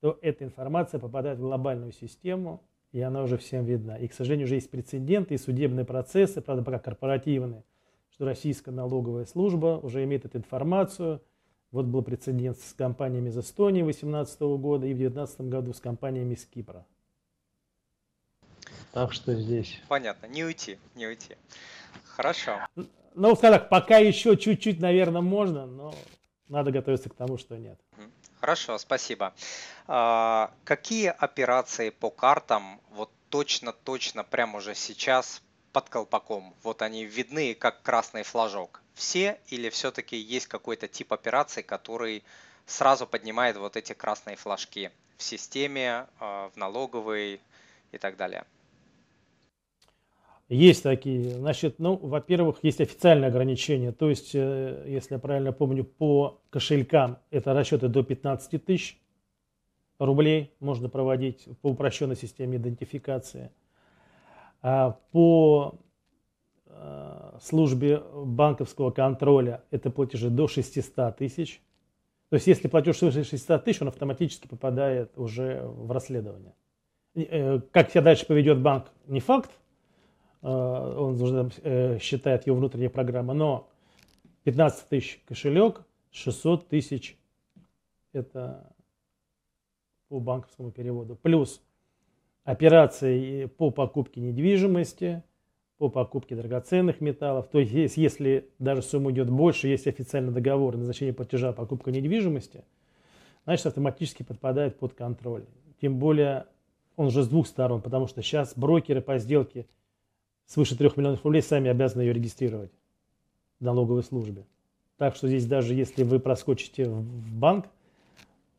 [0.00, 3.96] то эта информация попадает в глобальную систему, и она уже всем видна.
[3.96, 7.62] И, к сожалению, уже есть прецеденты и судебные процессы, правда, пока корпоративные,
[8.10, 11.22] что российская налоговая служба уже имеет эту информацию.
[11.70, 16.34] Вот был прецедент с компаниями из Эстонии 2018 года и в 2019 году с компаниями
[16.34, 16.84] из Кипра.
[18.92, 19.80] Так что здесь.
[19.86, 21.36] Понятно, не уйти, не уйти.
[22.18, 22.58] Хорошо.
[23.14, 25.94] Ну, скажем так, пока еще чуть-чуть, наверное, можно, но
[26.48, 27.78] надо готовиться к тому, что нет.
[28.40, 29.34] Хорошо, спасибо.
[29.86, 36.56] А, какие операции по картам вот точно-точно прямо уже сейчас под колпаком?
[36.64, 38.82] Вот они видны как красный флажок.
[38.94, 42.24] Все или все-таки есть какой-то тип операций, который
[42.66, 47.40] сразу поднимает вот эти красные флажки в системе, а, в налоговой
[47.92, 48.44] и так далее?
[50.48, 51.30] Есть такие.
[51.30, 53.92] Значит, ну, во-первых, есть официальные ограничения.
[53.92, 58.98] То есть, э, если я правильно помню, по кошелькам это расчеты до 15 тысяч
[59.98, 63.50] рублей можно проводить по упрощенной системе идентификации.
[64.62, 65.74] А по
[66.64, 71.60] э, службе банковского контроля это платежи до 600 тысяч.
[72.30, 76.54] То есть, если платеж свыше 600 тысяч, он автоматически попадает уже в расследование.
[77.14, 79.50] Э, как себя дальше поведет банк, не факт,
[80.42, 83.68] он уже э, считает его внутренняя программа, но
[84.44, 87.18] 15 тысяч кошелек, 600 тысяч
[88.12, 88.72] это
[90.08, 91.16] по банковскому переводу.
[91.16, 91.60] Плюс
[92.44, 95.22] операции по покупке недвижимости,
[95.76, 97.48] по покупке драгоценных металлов.
[97.48, 102.64] То есть, если даже сумма идет больше, есть официальный договор о назначении платежа покупка недвижимости,
[103.44, 105.44] значит, автоматически подпадает под контроль.
[105.80, 106.46] Тем более,
[106.96, 109.66] он уже с двух сторон, потому что сейчас брокеры по сделке–
[110.48, 112.72] свыше 3 миллионов рублей сами обязаны ее регистрировать
[113.60, 114.44] в налоговой службе.
[114.96, 117.66] Так что здесь даже если вы проскочите в банк,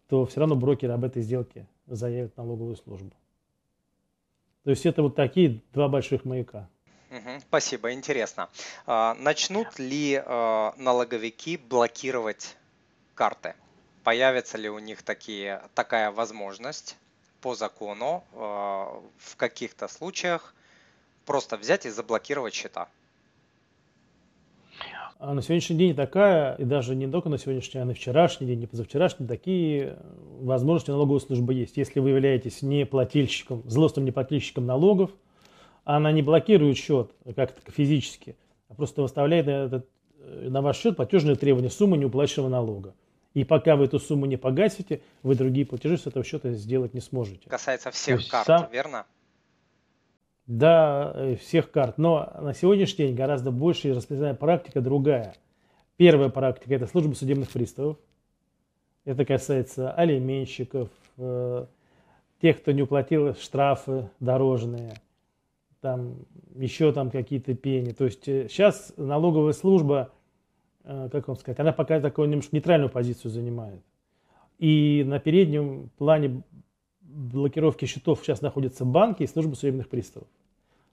[0.08, 3.12] то все равно брокер об этой сделке заявит налоговую службу.
[4.64, 6.70] То есть это вот такие два больших маяка.
[7.42, 8.50] спасибо, интересно.
[8.86, 12.56] А, начнут ли а, налоговики блокировать
[13.16, 13.56] карты?
[14.04, 16.98] Появится ли у них такие, такая возможность
[17.42, 20.54] по закону а, в каких-то случаях
[21.30, 22.88] просто взять и заблокировать счета?
[25.20, 28.62] А на сегодняшний день такая, и даже не только на сегодняшний, а на вчерашний день,
[28.62, 30.00] не позавчерашний, такие
[30.40, 31.78] возможности налоговой службы есть.
[31.78, 35.12] Если вы являетесь не плательщиком, злостным неплательщиком налогов,
[35.84, 38.36] она не блокирует счет как-то физически,
[38.68, 39.88] а просто выставляет на, этот,
[40.18, 42.96] на ваш счет платежные требования суммы неуплаченного налога.
[43.36, 47.02] И пока вы эту сумму не погасите, вы другие платежи с этого счета сделать не
[47.02, 47.48] сможете.
[47.48, 48.68] Касается всех карт, сам...
[48.72, 49.06] верно?
[50.50, 52.00] До э, всех карт.
[52.00, 55.36] Но на сегодняшний день гораздо больше распространенная практика другая.
[55.96, 57.98] Первая практика– это служба судебных приставов.
[59.06, 61.66] Это касается алименщиков, э,
[62.42, 64.96] тех, кто не уплатил штрафы дорожные,
[65.82, 66.16] там
[66.56, 67.92] еще там какие-то пени.
[67.92, 70.12] То есть сейчас э, налоговая служба,
[70.84, 73.82] как вам сказать, она пока такую немножко нейтральную позицию занимает.
[74.58, 76.42] И на переднем плане
[77.10, 80.28] блокировки счетов сейчас находятся банки и служба судебных приставов.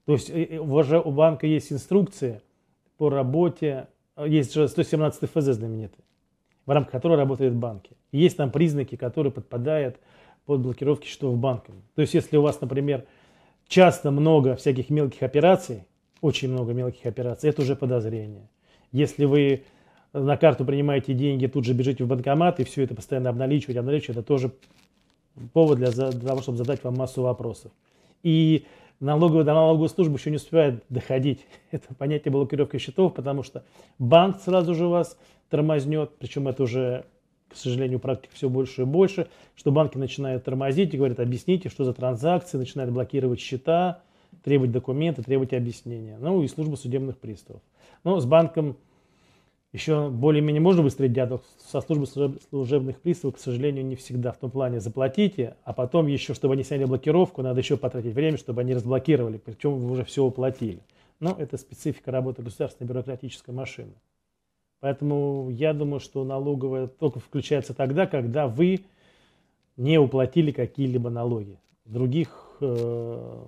[0.05, 2.41] То есть уже у банка есть инструкции
[2.97, 3.87] по работе,
[4.25, 6.03] есть же 117 ФЗ знаменитый,
[6.65, 7.91] в рамках которой работают банки.
[8.11, 9.97] есть там признаки, которые подпадают
[10.45, 11.81] под блокировки счетов банками.
[11.95, 13.05] То есть если у вас, например,
[13.67, 15.85] часто много всяких мелких операций,
[16.21, 18.49] очень много мелких операций, это уже подозрение.
[18.91, 19.63] Если вы
[20.13, 24.17] на карту принимаете деньги, тут же бежите в банкомат и все это постоянно обналичивать, обналичивать,
[24.17, 24.51] это тоже
[25.53, 27.71] повод для, для того, чтобы задать вам массу вопросов.
[28.23, 28.65] И
[28.99, 33.63] налоговая, до налоговой службы еще не успевает доходить это понятие блокировки счетов, потому что
[33.99, 35.17] банк сразу же вас
[35.49, 37.05] тормознет, причем это уже,
[37.49, 41.83] к сожалению, практика все больше и больше, что банки начинают тормозить и говорят, объясните, что
[41.83, 44.01] за транзакции, начинают блокировать счета,
[44.43, 46.17] требовать документы, требовать объяснения.
[46.19, 47.61] Ну и служба судебных приставов.
[48.03, 48.77] Но с банком
[49.77, 52.07] еще более-менее можно выстроить диалог со службой
[52.49, 56.63] служебных приставов, к сожалению, не всегда в том плане заплатите, а потом еще, чтобы они
[56.63, 60.79] сняли блокировку, надо еще потратить время, чтобы они разблокировали, причем вы уже все уплатили.
[61.19, 63.93] Но это специфика работы государственной бюрократической машины.
[64.79, 68.81] Поэтому я думаю, что налоговая только включается тогда, когда вы
[69.75, 71.59] не уплатили какие-либо налоги.
[71.85, 73.43] Других э,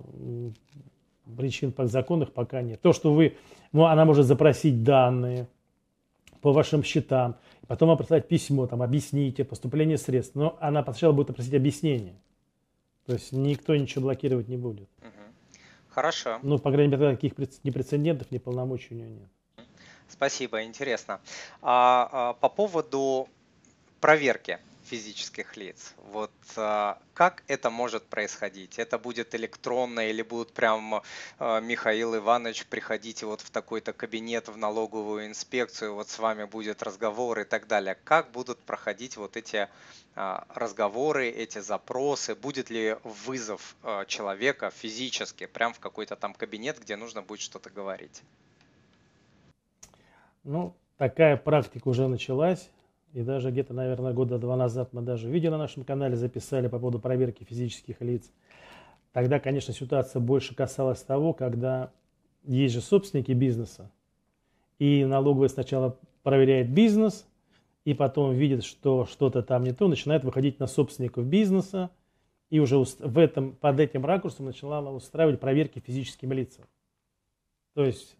[1.36, 2.80] причин законных пока нет.
[2.80, 3.36] То, что вы,
[3.72, 5.48] ну, она может запросить данные,
[6.40, 10.34] по вашим счетам, потом вам прислать письмо, там, объясните поступление средств.
[10.34, 12.14] Но она сначала будет просить объяснение.
[13.06, 14.88] То есть никто ничего блокировать не будет.
[15.88, 16.38] Хорошо.
[16.42, 17.32] Ну, по крайней мере, таких
[17.64, 19.28] ни прецедентов, ни полномочий у нее нет.
[20.08, 21.20] Спасибо, интересно.
[21.62, 23.28] А, а, по поводу
[24.00, 24.58] проверки
[24.90, 25.94] физических лиц.
[25.98, 28.80] Вот а, как это может происходить?
[28.80, 31.02] Это будет электронно или будут прям
[31.38, 36.82] а, Михаил Иванович приходить вот в такой-то кабинет в налоговую инспекцию, вот с вами будет
[36.82, 37.96] разговор и так далее.
[38.02, 39.68] Как будут проходить вот эти
[40.16, 42.34] а, разговоры, эти запросы?
[42.34, 43.76] Будет ли вызов
[44.08, 48.22] человека физически прям в какой-то там кабинет, где нужно будет что-то говорить?
[50.42, 52.70] Ну, такая практика уже началась
[53.12, 56.78] И даже где-то, наверное, года два назад мы даже видео на нашем канале записали по
[56.78, 58.30] поводу проверки физических лиц.
[59.12, 61.90] Тогда, конечно, ситуация больше касалась того, когда
[62.44, 63.90] есть же собственники бизнеса,
[64.78, 67.26] и налоговая сначала проверяет бизнес,
[67.84, 71.90] и потом видит, что что-то там не то, начинает выходить на собственников бизнеса,
[72.50, 76.64] и уже в этом, под этим ракурсом начала устраивать проверки физическим лицам.
[77.74, 78.16] То есть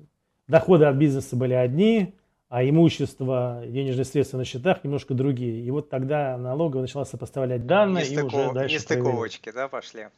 [0.49, 2.15] доходы от бизнеса были одни,
[2.51, 5.65] а имущество, денежные средства на счетах немножко другие.
[5.65, 8.35] И вот тогда налоговая начала сопоставлять данные Нестыков...
[8.35, 10.09] и уже дальше Нестыковочки, да, пошли?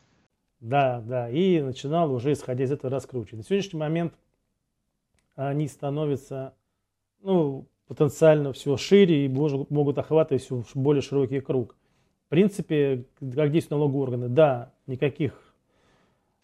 [0.58, 3.40] Да, да, и начинал уже, исходя из этого, раскручивать.
[3.40, 4.14] На сегодняшний момент
[5.34, 6.54] они становятся,
[7.20, 11.76] ну, потенциально все шире и могут охватывать все более широкий круг.
[12.28, 15.54] В принципе, как действуют налоговые органы, да, никаких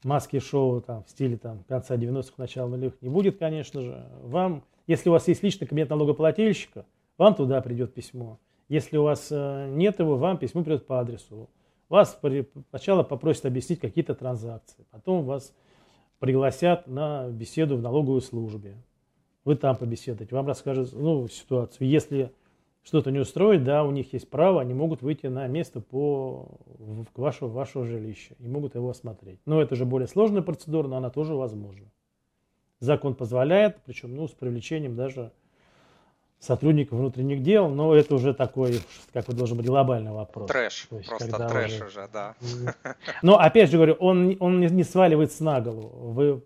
[0.05, 4.07] маски шоу там, в стиле там, конца 90-х, начала нулевых не будет, конечно же.
[4.22, 6.87] Вам если у вас есть личный кабинет налогоплательщика,
[7.18, 8.40] вам туда придет письмо.
[8.68, 11.48] Если у вас э, нет его, вам письмо придет по адресу.
[11.88, 12.18] Вас
[12.70, 15.55] сначала попросят объяснить какие-то транзакции, потом вас
[16.18, 18.77] пригласят на беседу в налоговой службе.
[19.44, 21.88] Вы там побеседуете, вам расскажут ну, ситуацию.
[21.88, 22.33] Если
[22.83, 26.59] что-то не устроит, да, у них есть право, они могут выйти на место по
[27.14, 29.40] вашего, вашего жилища и могут его осмотреть.
[29.44, 31.87] Но это же более сложная процедура, но она тоже возможна.
[32.81, 35.33] Закон позволяет, причем ну, с привлечением даже
[36.38, 38.81] сотрудников внутренних дел, но это уже такой,
[39.12, 40.49] как бы должен быть глобальный вопрос.
[40.49, 42.35] Трэш, есть, просто трэш уже, уже, да.
[43.23, 46.12] Но опять же говорю, он, он не, не сваливается на голову.
[46.12, 46.45] Вы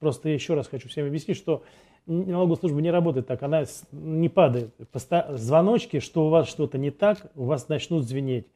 [0.00, 1.64] просто еще раз хочу всем объяснить, что
[2.06, 4.74] налоговая служба не работает так, она не падает.
[5.30, 8.46] Звоночки, что у вас что-то не так, у вас начнут звенеть.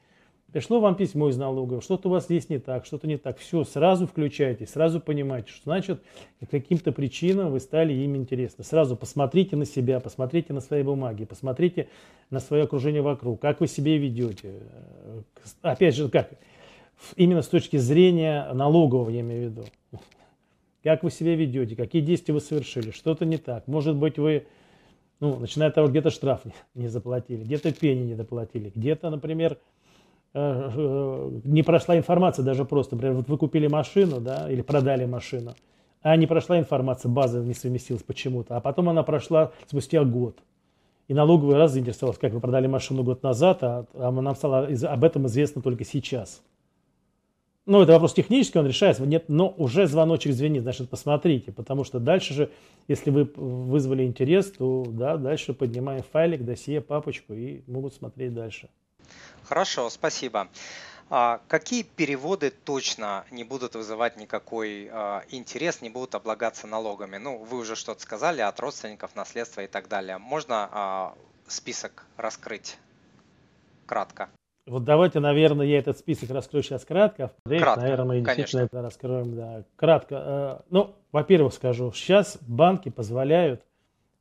[0.50, 3.36] Пришло вам письмо из налоговой, что-то у вас здесь не так, что-то не так.
[3.36, 6.02] Все, сразу включайте, сразу понимайте, что значит
[6.40, 8.64] по каким-то причинам вы стали им интересны.
[8.64, 11.90] Сразу посмотрите на себя, посмотрите на свои бумаги, посмотрите
[12.30, 14.62] на свое окружение вокруг, как вы себя ведете.
[15.60, 16.30] Опять же, как?
[17.16, 19.64] Именно с точки зрения налогового, я имею в виду.
[20.82, 23.66] Как вы себя ведете, какие действия вы совершили, что-то не так.
[23.66, 24.46] Может быть, вы
[25.20, 29.58] ну, начиная от того, где-то штраф не, не заплатили, где-то пени не доплатили, где-то, например,
[29.58, 29.77] Э, э,
[31.44, 35.54] не прошла информация даже просто, например, вот вы купили машину, да, или продали машину,
[36.02, 40.38] а не прошла информация, база не совместилась почему-то, а потом она прошла спустя год.
[41.08, 45.04] И налоговый раз заинтересовался, как вы продали машину год назад, а, а нам стало об
[45.04, 46.42] этом известно только сейчас.
[47.64, 52.00] Ну, это вопрос технический, он решается, нет, но уже звоночек звенит, значит, посмотрите, потому что
[52.00, 52.50] дальше же,
[52.88, 58.70] если вы вызвали интерес, то, да, дальше поднимаем файлик, досье, папочку и могут смотреть дальше.
[59.44, 60.48] Хорошо, спасибо.
[61.10, 67.16] А какие переводы точно не будут вызывать никакой а, интерес, не будут облагаться налогами?
[67.16, 70.18] Ну, вы уже что-то сказали от родственников, наследства и так далее.
[70.18, 71.14] Можно а,
[71.46, 72.76] список раскрыть
[73.86, 74.28] кратко?
[74.68, 77.32] Вот давайте, наверное, я этот список раскрою сейчас кратко.
[77.46, 80.14] Кратко, наверное, мы действительно это раскроем да, кратко.
[80.14, 83.62] Э, ну, во-первых, скажу, сейчас банки позволяют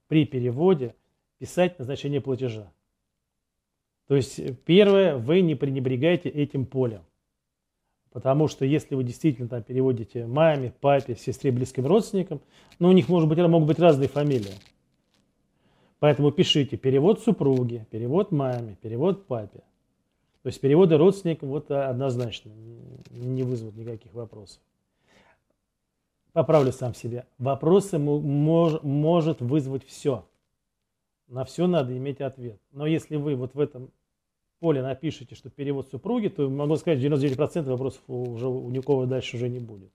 [0.08, 0.95] при переводе
[1.38, 2.71] писать назначение платежа.
[4.08, 7.02] То есть, э, первое, вы не пренебрегаете этим полем.
[8.12, 12.41] Потому что если вы действительно там переводите маме, папе, сестре, близким родственникам,
[12.80, 14.54] ну, у них может быть, могут быть разные фамилии.
[16.00, 19.60] Поэтому пишите перевод супруге, перевод маме, перевод папе.
[20.43, 22.52] То есть переводы родственникам вот однозначно
[23.12, 24.62] не вызовут никаких вопросов.
[26.32, 27.26] Поправлю сам себя.
[27.39, 30.24] Вопросы мож, может вызвать все.
[31.28, 32.60] На все надо иметь ответ.
[32.72, 33.92] Но если вы вот в этом
[34.60, 39.50] поле напишите, что перевод супруги, то могу сказать, 99% вопросов уже у никого дальше уже
[39.50, 39.92] не будет.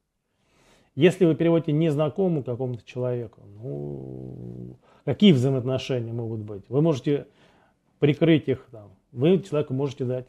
[0.95, 6.65] Если вы переводите незнакомому какому-то человеку, ну, какие взаимоотношения могут быть?
[6.69, 7.27] Вы можете
[7.99, 10.29] прикрыть их, там, вы человеку можете дать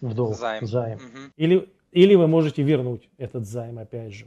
[0.00, 0.66] в долг, займ.
[0.66, 0.96] займ.
[0.98, 1.32] Угу.
[1.36, 4.26] Или, или вы можете вернуть этот займ, опять же.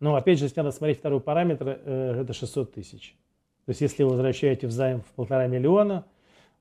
[0.00, 3.16] Но опять же, если надо смотреть второй параметр, э, это 600 тысяч.
[3.68, 6.06] То есть, если вы возвращаете в займ в полтора миллиона,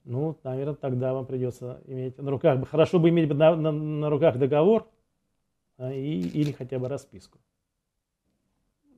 [0.04, 4.38] ну, наверное, тогда вам придется иметь на руках, хорошо бы иметь на, на, на руках
[4.38, 4.90] договор
[5.78, 7.40] а, и, или хотя бы расписку.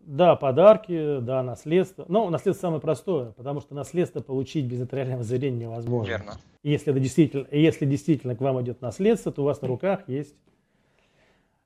[0.07, 2.03] Да, подарки, да, наследство.
[2.07, 6.09] Но наследство самое простое, потому что наследство получить без нотариального заверения невозможно.
[6.09, 6.34] Верно.
[6.63, 10.34] Если, это действительно, если действительно к вам идет наследство, то у вас на руках есть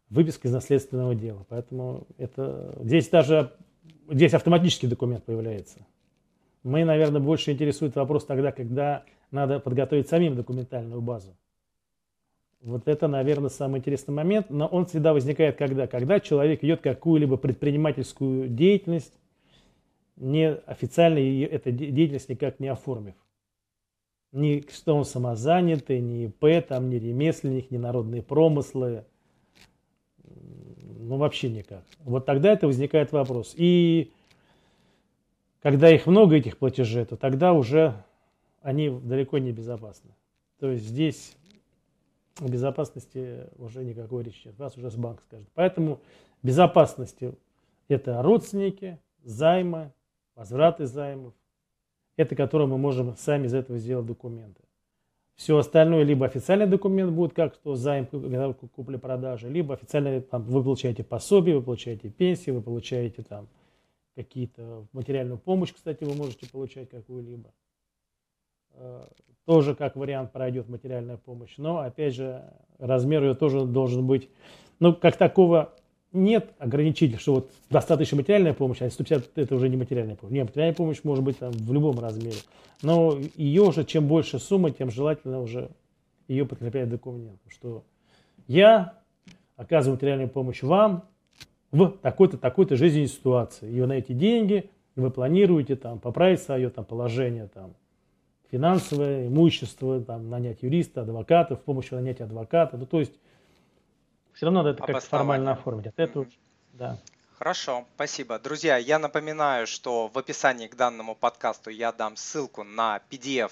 [0.10, 1.46] выписка из наследственного дела.
[1.48, 3.54] Поэтому это, здесь даже
[4.10, 5.86] здесь автоматический документ появляется.
[6.64, 11.36] Мы, наверное, больше интересует вопрос тогда, когда надо подготовить самим документальную базу.
[12.62, 15.86] Вот это, наверное, самый интересный момент, но он всегда возникает когда?
[15.86, 19.14] Когда человек идет какую-либо предпринимательскую деятельность,
[20.16, 23.16] не официально эта деятельность никак не оформив.
[24.32, 29.04] ни что он самозанятый, ни ИП, там, ни ремесленник, ни народные промыслы.
[30.24, 31.84] Ну, вообще никак.
[32.00, 33.54] Вот тогда это возникает вопрос.
[33.58, 34.14] И
[35.64, 37.96] когда их много, этих платежей, то тогда уже
[38.62, 40.12] они далеко не безопасны.
[40.60, 41.36] То есть здесь
[42.40, 44.60] о безопасности уже никакой речи нет.
[44.60, 45.48] Вас уже с банк скажет.
[45.56, 46.02] Поэтому
[46.44, 47.34] безопасности
[47.88, 49.94] это родственники, займы,
[50.36, 51.34] возвраты займов.
[52.18, 54.62] Это которые мы можем сами из этого сделать документы.
[55.36, 61.04] Все остальное либо официальный документ будет, как что займ купли-продажи, либо официально там, вы получаете
[61.04, 63.48] пособие, вы получаете пенсии, вы получаете там
[64.16, 67.52] какие-то материальную помощь, кстати, вы можете получать какую-либо.
[68.74, 69.06] Э,
[69.46, 71.56] тоже как вариант пройдет материальная помощь.
[71.58, 72.44] Но, опять же,
[72.80, 74.30] размер ее тоже должен быть,
[74.80, 75.74] ну, как такого
[76.14, 80.34] нет ограничителей, что вот достаточно материальная помощь, а 150 это уже не материальная помощь.
[80.34, 82.38] Нет, материальная помощь может быть там, в любом размере.
[82.82, 85.72] Но ее уже, чем больше сумма, тем желательно уже
[86.28, 87.84] ее подкреплять документом, что
[88.48, 89.00] я
[89.56, 91.10] оказываю материальную помощь вам
[91.74, 93.70] в такой-то, такой-то жизненной ситуации.
[93.70, 97.74] И вы на эти деньги вы планируете там, поправить свое там, положение там,
[98.52, 102.78] финансовое, имущество, там, нанять юриста, адвоката, в помощь нанятия адвоката.
[102.78, 103.14] Ну, то есть
[104.34, 105.88] все равно надо это как-то формально оформить.
[105.88, 106.28] От этого,
[106.74, 107.00] да.
[107.40, 108.38] Хорошо, спасибо.
[108.38, 113.52] Друзья, я напоминаю, что в описании к данному подкасту я дам ссылку на PDF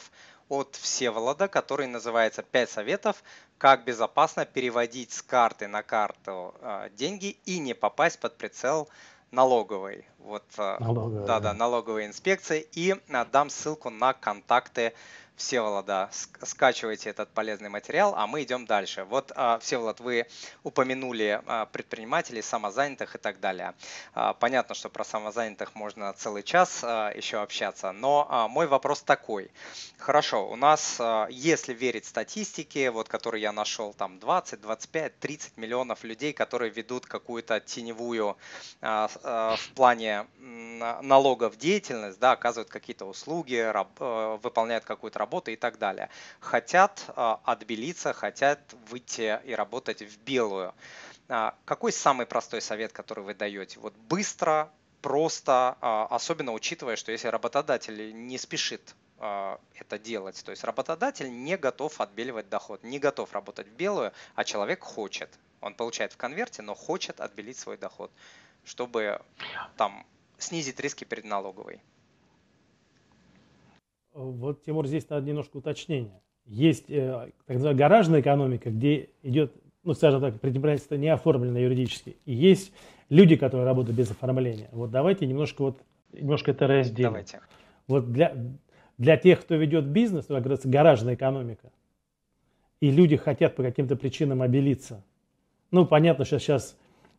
[0.51, 3.23] от Всеволода, который называется «5 советов,
[3.57, 8.89] как безопасно переводить с карты на карту э, деньги и не попасть под прицел
[9.31, 10.05] налоговой.
[10.19, 11.25] Вот, э, налоговая.
[11.25, 12.67] Да, да, налоговой инспекции.
[12.73, 14.93] И э, дам ссылку на контакты
[15.41, 16.09] Всеволода,
[16.43, 19.05] скачивайте этот полезный материал, а мы идем дальше.
[19.05, 20.27] Вот, а, Всеволод, вы
[20.63, 23.73] упомянули а, предпринимателей, самозанятых и так далее.
[24.13, 29.49] А, понятно, что про самозанятых можно целый час еще общаться, но мой вопрос такой.
[29.97, 36.03] Хорошо, у нас, если верить статистике, вот, которую я нашел, там 20, 25, 30 миллионов
[36.03, 38.37] людей, которые ведут какую-то теневую
[38.81, 43.65] в плане налогов деятельность, да, оказывают какие-то услуги,
[44.41, 46.09] выполняют какую-то работы и так далее.
[46.41, 48.59] Хотят а, отбелиться, хотят
[48.89, 50.73] выйти и работать в белую.
[51.29, 53.79] А, какой самый простой совет, который вы даете?
[53.79, 54.69] Вот быстро,
[55.01, 58.95] просто, а, особенно учитывая, что если работодатель не спешит
[59.75, 60.43] это делать.
[60.43, 65.29] То есть работодатель не готов отбеливать доход, не готов работать в белую, а человек хочет.
[65.61, 68.11] Он получает в конверте, но хочет отбелить свой доход,
[68.65, 69.21] чтобы
[69.77, 70.07] там
[70.39, 71.81] снизить риски перед налоговой.
[74.13, 76.21] Вот, Тимур, здесь надо немножко уточнения.
[76.45, 79.53] Есть э, так называемая гаражная экономика, где идет,
[79.83, 82.17] ну, скажем так, предпринимательство не оформлено юридически.
[82.25, 82.73] И есть
[83.09, 84.69] люди, которые работают без оформления.
[84.71, 85.77] Вот давайте немножко вот
[86.11, 87.09] немножко это разделим.
[87.09, 87.39] Давайте.
[87.87, 88.35] Вот для,
[88.97, 91.71] для тех, кто ведет бизнес, ну, как говорится, гаражная экономика,
[92.79, 95.03] и люди хотят по каким-то причинам обелиться.
[95.69, 96.77] Ну, понятно, что сейчас,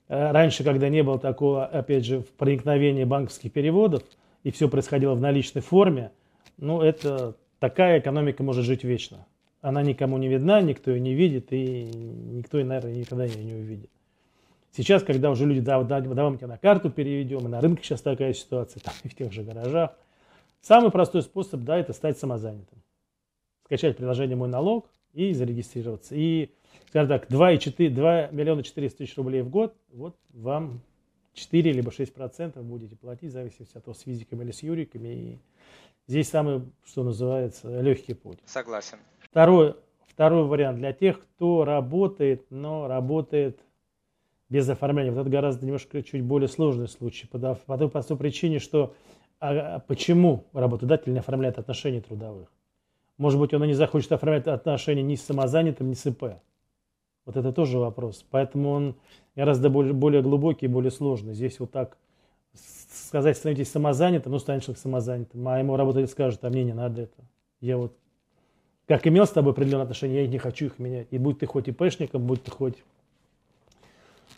[0.09, 4.03] э, раньше, когда не было такого, опять же, проникновения банковских переводов,
[4.43, 6.11] и все происходило в наличной форме,
[6.62, 9.26] ну, это такая экономика может жить вечно.
[9.62, 13.90] Она никому не видна, никто ее не видит, и никто, наверное, никогда ее не увидит.
[14.70, 17.82] Сейчас, когда уже люди, да, да, давай мы тебя на карту переведем, и на рынке
[17.82, 19.90] сейчас такая ситуация, там и в тех же гаражах.
[20.60, 22.80] Самый простой способ, да, это стать самозанятым.
[23.64, 26.14] Скачать приложение «Мой налог» и зарегистрироваться.
[26.14, 26.52] И,
[26.88, 30.80] скажем так, 2, 4, 2 миллиона 400 тысяч рублей в год, вот вам
[31.35, 35.09] 4 либо 6 процентов будете платить, в зависимости от того, с физиками или с юриками.
[35.09, 35.39] И
[36.09, 38.39] Здесь самый, что называется, легкий путь.
[38.45, 38.99] Согласен.
[39.20, 39.76] Второй,
[40.07, 43.61] второй вариант для тех, кто работает, но работает
[44.49, 45.12] без оформления.
[45.12, 47.28] Вот это гораздо немножко чуть более сложный случай.
[47.28, 48.95] По, по той простой причине, что
[49.39, 52.53] а, почему работодатель не оформляет отношения трудовых?
[53.16, 56.24] Может быть, он и не захочет оформлять отношения ни с самозанятым, ни с ИП.
[57.24, 58.26] Вот это тоже вопрос.
[58.28, 58.97] Поэтому он
[59.37, 61.35] гораздо более, более глубокий и более сложный.
[61.35, 61.97] Здесь вот так
[62.55, 67.03] сказать, становитесь самозанятым, ну, станешь как самозанятым, а ему работодатель скажет, а мне не надо
[67.03, 67.22] это.
[67.61, 67.97] Я вот,
[68.87, 71.09] как имел с тобой определенные отношения, я не хочу их менять.
[71.11, 72.83] И будь ты хоть и пешником, будь ты хоть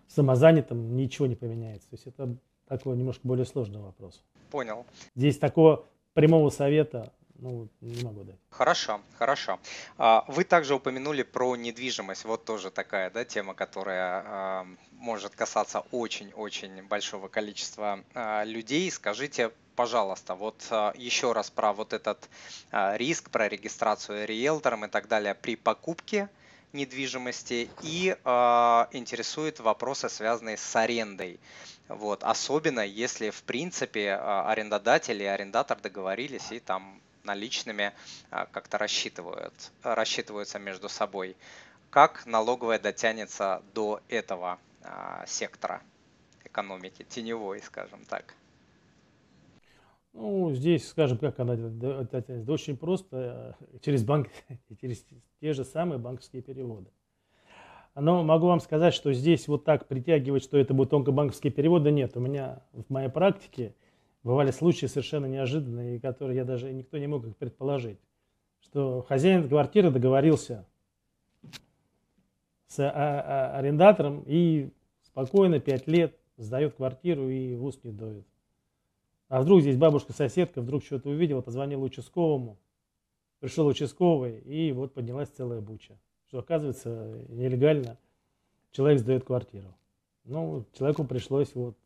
[0.08, 1.88] самозанятым, ничего не поменяется.
[1.90, 2.36] То есть это
[2.68, 4.22] такой немножко более сложный вопрос.
[4.50, 4.84] Понял.
[5.14, 7.12] Здесь такого прямого совета
[7.44, 8.36] ну, не могу дать.
[8.48, 9.60] Хорошо, хорошо.
[9.98, 12.24] А, вы также упомянули про недвижимость.
[12.24, 18.90] Вот тоже такая да, тема, которая а, может касаться очень-очень большого количества а, людей.
[18.90, 20.62] Скажите, пожалуйста, вот
[20.94, 22.30] еще раз про вот этот
[22.70, 26.30] риск, про регистрацию риэлтором и так далее при покупке
[26.72, 31.38] недвижимости и э, интересуют вопросы, связанные с арендой.
[31.88, 32.24] Вот.
[32.24, 37.92] Особенно если, в принципе, арендодатель и арендатор договорились и там наличными,
[38.30, 41.36] а, как-то рассчитывают, рассчитываются между собой.
[41.90, 45.82] Как налоговая дотянется до этого а, сектора
[46.44, 48.34] экономики, теневой, скажем так?
[50.12, 52.52] Ну, здесь, скажем, как она дотянется.
[52.52, 54.28] Очень просто, через банк,
[54.80, 55.04] через
[55.40, 56.90] те же самые банковские переводы.
[57.96, 62.16] Но могу вам сказать, что здесь вот так притягивать, что это будут банковские переводы, нет.
[62.16, 63.74] У меня в моей практике
[64.24, 67.98] бывали случаи совершенно неожиданные, которые я даже никто не мог их предположить.
[68.60, 70.66] Что хозяин квартиры договорился
[72.66, 74.70] с а, а, арендатором и
[75.02, 78.26] спокойно 5 лет сдает квартиру и в уст не дует.
[79.28, 82.58] А вдруг здесь бабушка-соседка вдруг что-то увидела, позвонила участковому,
[83.38, 85.96] пришел участковый, и вот поднялась целая буча
[86.34, 86.90] что, оказывается,
[87.28, 87.96] нелегально
[88.72, 89.72] человек сдает квартиру.
[90.24, 91.76] Ну, человеку пришлось вот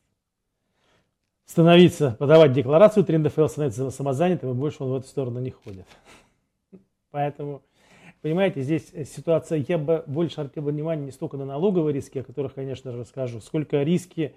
[1.48, 5.86] становиться, подавать декларацию 3 НДФЛ, становиться самозанятым, и больше он в эту сторону не ходит.
[7.10, 7.62] Поэтому,
[8.20, 12.54] понимаете, здесь ситуация, я бы больше обратил внимание не столько на налоговые риски, о которых,
[12.54, 14.34] конечно же, расскажу, сколько риски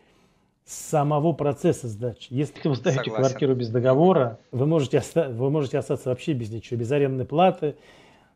[0.64, 2.28] самого процесса сдачи.
[2.30, 3.26] Если вы ставите Согласен.
[3.26, 7.76] квартиру без договора, вы можете, вы можете остаться вообще без ничего, без арендной платы,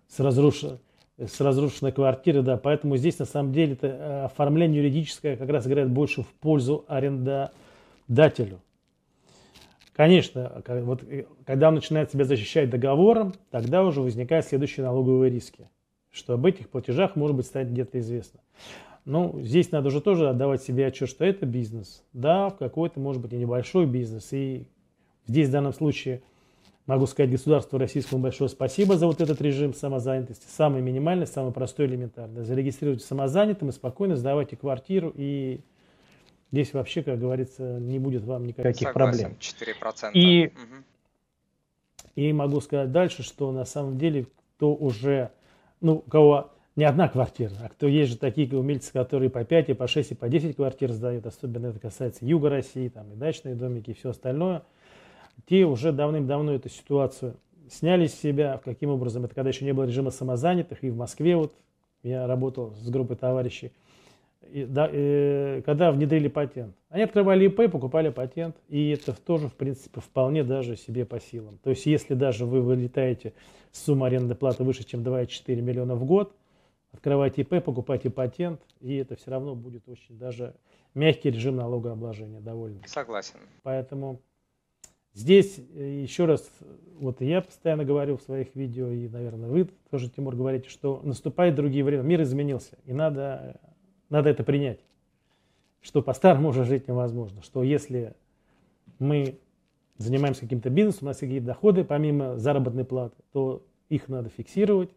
[0.09, 0.79] с разрушенной
[1.17, 5.65] с разрушенной квартиры, да, поэтому здесь на самом деле это э, оформление юридическое как раз
[5.65, 8.59] играет больше в пользу арендодателю.
[9.95, 15.69] Конечно, вот, э, когда он начинает себя защищать договором, тогда уже возникают следующие налоговые риски,
[16.11, 18.41] что об этих платежах может быть стать где-то известно.
[19.05, 22.03] Ну, здесь надо уже тоже отдавать себе отчет, что это бизнес.
[22.11, 24.33] Да, в какой-то, может быть, и небольшой бизнес.
[24.33, 24.67] И
[25.27, 26.21] здесь в данном случае–
[26.85, 30.45] Могу сказать государству российскому большое спасибо за вот этот режим самозанятости.
[30.47, 32.43] Самый минимальный, самый простой, элементарный.
[32.43, 35.11] Зарегистрируйте самозанятым и спокойно сдавайте квартиру.
[35.15, 35.61] И
[36.55, 39.37] здесь вообще, как говорится, не будет вам никаких Согласен, проблем.
[39.39, 40.11] 4%.
[40.13, 40.83] И, угу.
[42.15, 45.31] и могу сказать дальше, что на самом деле, кто уже,
[45.81, 49.69] ну, у кого не одна квартира, а кто есть же такие умельцы, которые по 5,
[49.69, 53.15] и по 6, и по 10 квартир сдают, особенно это касается юга России, там и
[53.15, 54.63] дачные домики, и все остальное–
[55.47, 57.35] те уже давным-давно эту ситуацию
[57.69, 58.59] сняли с себя.
[58.63, 59.25] Каким образом?
[59.25, 60.83] Это когда еще не было режима самозанятых.
[60.83, 61.53] И в Москве вот
[62.03, 63.71] я работал с группой товарищей.
[64.51, 66.75] И, да, э, когда внедрили патент.
[66.89, 68.55] Они открывали ИП, покупали патент.
[68.69, 71.57] И это тоже, в принципе, вполне даже себе по силам.
[71.63, 73.33] То есть, если даже вы вылетаете
[73.71, 76.33] с суммы арендной платы выше, чем 2,4 миллиона в год,
[76.91, 80.55] открывайте ИП, покупайте патент, и это все равно будет очень даже
[80.93, 82.81] мягкий режим налогообложения довольно.
[82.87, 83.39] Согласен.
[83.63, 84.21] Поэтому
[85.15, 86.45] Здесь э, еще раз,
[86.99, 91.55] вот я постоянно говорю в своих видео, и, наверное, вы тоже, Тимур, говорите, что наступает
[91.55, 93.57] другие времена, мир изменился, и надо,
[94.09, 94.79] надо это принять,
[95.81, 98.15] что по-старому уже жить невозможно, что если
[98.99, 99.39] мы
[99.97, 104.89] занимаемся каким-то бизнесом, у нас какие-то доходы помимо заработной платы, то их надо фиксировать,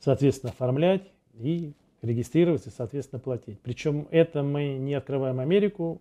[0.00, 1.72] соответственно, оформлять и
[2.02, 3.60] регистрировать и, соответственно, платить.
[3.60, 6.00] Причем это мы не открываем Америку,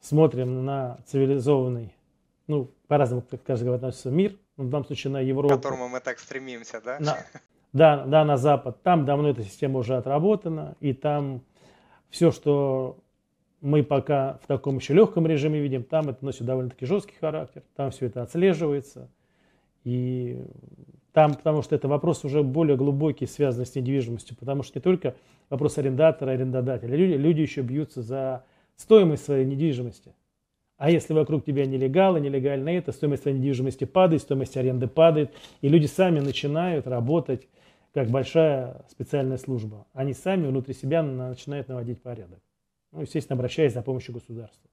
[0.00, 1.94] смотрим на цивилизованный
[2.46, 5.54] ну, по-разному, как каждый говорит, относится мир, ну, в данном случае на Европу.
[5.54, 6.98] К которому мы так стремимся, да?
[6.98, 7.18] На,
[7.72, 8.82] да, да, на Запад.
[8.82, 11.42] Там давно эта система уже отработана, и там
[12.10, 12.98] все, что
[13.60, 17.90] мы пока в таком еще легком режиме видим, там это носит довольно-таки жесткий характер, там
[17.90, 19.10] все это отслеживается.
[19.84, 20.44] И
[21.12, 25.16] там, потому что это вопрос уже более глубокий, связанный с недвижимостью, потому что не только
[25.50, 28.44] вопрос арендатора, арендодателя, люди, люди еще бьются за
[28.76, 30.14] стоимость своей недвижимости.
[30.76, 35.86] А если вокруг тебя нелегалы, нелегально это, стоимость недвижимости падает, стоимость аренды падает, и люди
[35.86, 37.48] сами начинают работать
[37.92, 39.86] как большая специальная служба.
[39.92, 42.40] Они сами внутри себя начинают наводить порядок.
[42.92, 44.70] Ну, естественно, обращаясь за помощью государства.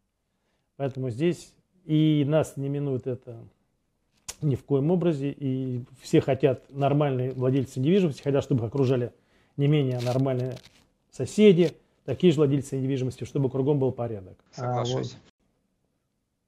[0.77, 1.53] Поэтому здесь
[1.85, 3.37] и нас не минует это
[4.41, 9.13] ни в коем образе, и все хотят нормальные владельцы недвижимости, хотят, чтобы их окружали
[9.57, 10.57] не менее нормальные
[11.09, 11.71] соседи,
[12.03, 14.37] такие же владельцы недвижимости, чтобы кругом был порядок.
[14.51, 15.13] Соглашусь.
[15.13, 15.21] А вот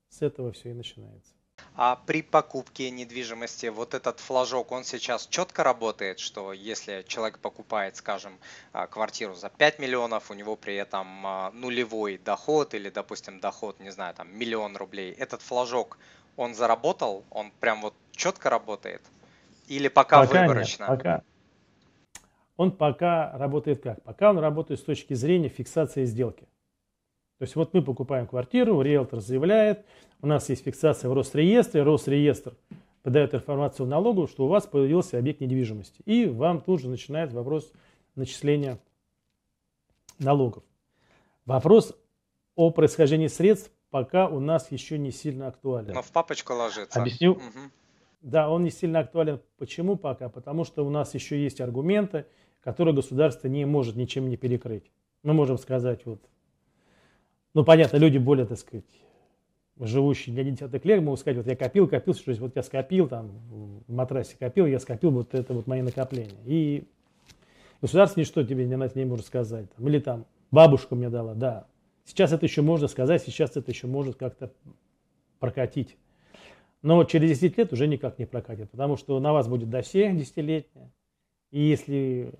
[0.09, 1.36] с этого все и начинается.
[1.79, 7.95] А при покупке недвижимости вот этот флажок, он сейчас четко работает, что если человек покупает,
[7.95, 8.33] скажем,
[8.73, 13.79] а, квартиру за 5 миллионов, у него при этом а, нулевой доход или, допустим, доход,
[13.79, 15.99] не знаю, там миллион рублей, этот флажок,
[16.35, 19.03] он заработал, он прям вот четко работает?
[19.67, 20.87] Или пока, пока выборочно?
[20.89, 21.21] Нет, пока.
[22.55, 24.01] Он пока работает как?
[24.01, 26.47] Пока он работает с точки зрения фиксации сделки.
[27.37, 29.85] То есть вот мы покупаем квартиру, риэлтор заявляет,
[30.21, 32.55] у нас есть фиксация в Росреестре, Росреестр
[33.03, 36.01] подает информацию в налогу, что у вас появился объект недвижимости.
[36.05, 37.71] И вам тут же начинает вопрос
[38.15, 38.79] начисления
[40.19, 40.63] налогов.
[41.45, 41.95] Вопрос
[42.55, 45.93] о происхождении средств пока у нас еще не сильно актуален.
[45.93, 46.99] Но в папочку ложится.
[46.99, 47.33] Объясню.
[47.33, 47.71] Угу.
[48.23, 49.39] Да, он не сильно актуален.
[49.57, 50.27] Почему пока?
[50.27, 52.25] Потому что у нас еще есть аргументы,
[52.61, 54.91] которые государство не может ничем не перекрыть.
[55.23, 56.21] Мы можем сказать, вот,
[57.57, 58.85] ну, понятно, люди более, так сказать,
[59.79, 63.31] живущие один десяток лет, могут сказать, вот я копил, копил, что вот я скопил, там,
[63.87, 66.37] в матрасе копил, я скопил вот это вот мои накопления.
[66.45, 66.87] И
[67.81, 69.73] государство ничто тебе не, не может сказать.
[69.73, 71.65] Там, или там, бабушка мне дала, да.
[72.05, 74.53] Сейчас это еще можно сказать, сейчас это еще может как-то
[75.39, 75.97] прокатить.
[76.83, 80.91] Но через 10 лет уже никак не прокатит, потому что на вас будет досье десятилетнее.
[81.49, 82.33] И если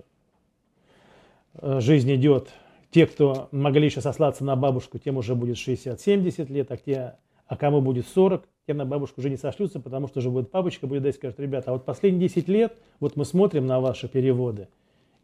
[1.56, 2.54] э, жизнь идет,
[2.92, 7.16] те, кто могли еще сослаться на бабушку, тем уже будет 60-70 лет, а, те,
[7.48, 10.88] а кому будет 40, те на бабушку уже не сошлются, потому что уже будет бабочка,
[10.88, 14.68] будет дать, скажет, ребята, а вот последние 10 лет, вот мы смотрим на ваши переводы,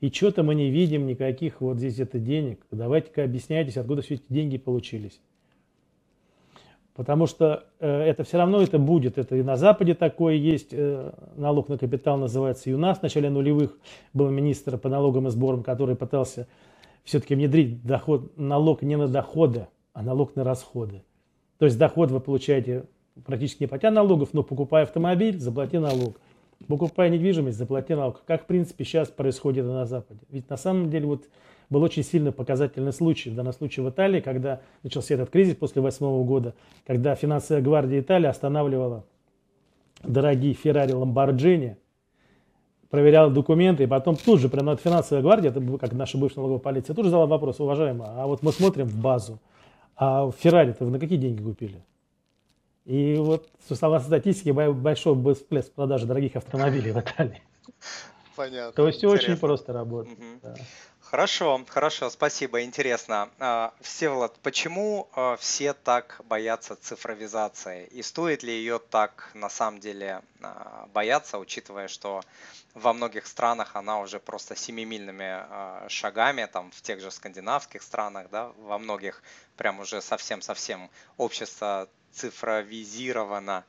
[0.01, 2.59] и что-то мы не видим никаких вот здесь это денег.
[2.72, 5.22] Давайте-ка объясняйтесь, откуда все эти деньги получились.
[6.93, 9.18] Потому что э, это все равно это будет.
[9.18, 10.74] Это и на Западе такое есть.
[10.74, 12.70] Э, налог на капитал называется.
[12.70, 13.78] И у нас в начале нулевых
[14.14, 16.47] был министр по налогам и сборам, который пытался
[17.03, 21.03] все-таки внедрить доход, налог не на доходы, а налог на расходы.
[21.57, 22.85] То есть доход вы получаете
[23.25, 26.19] практически не платя налогов, но покупая автомобиль, заплати налог.
[26.67, 28.23] Покупая недвижимость, заплати налог.
[28.25, 30.21] Как в принципе сейчас происходит на Западе.
[30.29, 31.25] Ведь на самом деле вот
[31.69, 35.81] был очень сильно показательный случай, в данном случае в Италии, когда начался этот кризис после
[35.81, 36.53] восьмого года,
[36.85, 39.05] когда финансовая гвардия Италии останавливала
[40.03, 41.77] дорогие Феррари Ламборджини,
[42.93, 46.93] проверяла документы, и потом тут же, прямо финансовая гвардия, это как наша бывшая налоговая полиция,
[46.93, 49.39] тут же задала вопрос, уважаемая, а вот мы смотрим в базу,
[49.95, 51.83] а Феррари-то вы на какие деньги купили?
[52.85, 57.41] И вот, со статистики, большой был всплеск продажи дорогих автомобилей в Италии.
[58.35, 58.73] Понятно.
[58.73, 60.15] То есть все очень просто работает.
[60.19, 60.27] Угу.
[60.43, 60.55] Да.
[61.14, 63.30] Хорошо, хорошо, спасибо, интересно.
[63.38, 67.86] А, Всеволод, почему а, все так боятся цифровизации?
[67.86, 72.24] И стоит ли ее так на самом деле а, бояться, учитывая, что
[72.74, 78.51] во многих странах она уже просто семимильными шагами, там в тех же скандинавских странах, да,
[78.57, 79.22] во многих
[79.55, 83.66] прям уже совсем-совсем общество цифровизировано.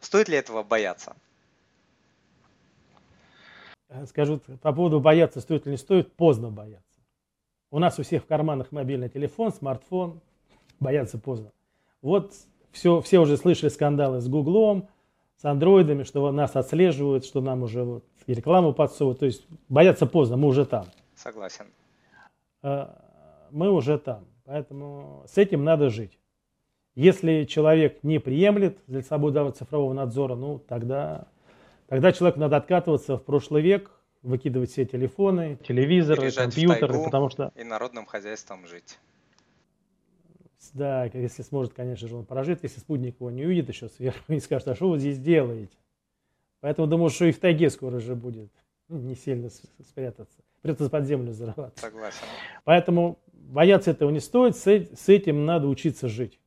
[0.00, 1.14] Стоит ли этого бояться?
[4.06, 6.85] Скажу по поводу бояться, стоит или не стоит, поздно бояться.
[7.70, 10.20] У нас у всех в карманах мобильный телефон, смартфон.
[10.78, 11.52] Бояться поздно.
[12.02, 12.32] Вот
[12.70, 14.88] все, все уже слышали скандалы с Гуглом,
[15.36, 19.20] с андроидами, что нас отслеживают, что нам уже вот рекламу подсовывают.
[19.20, 20.86] То есть бояться поздно, мы уже там.
[21.14, 21.66] Согласен.
[22.62, 22.96] А,
[23.50, 24.24] мы уже там.
[24.44, 26.18] Поэтому с этим надо жить.
[26.94, 31.26] Если человек не приемлет для собой данного цифрового надзора, ну тогда,
[31.88, 33.90] тогда человеку надо откатываться в прошлый век,
[34.26, 37.52] выкидывать все телефоны, телевизоры, компьютеры, потому что...
[37.54, 38.98] И народным хозяйством жить.
[40.74, 44.40] Да, если сможет, конечно же, он прожит, если спутник его не увидит еще сверху и
[44.40, 45.76] скажет, а что вы здесь делаете?
[46.60, 48.50] Поэтому думаю, что и в тайге скоро же будет
[48.88, 49.48] не сильно
[49.88, 50.38] спрятаться.
[50.62, 51.80] Придется под землю зарываться.
[51.80, 52.18] Согласен.
[52.64, 56.40] Поэтому бояться этого не стоит, с этим надо учиться жить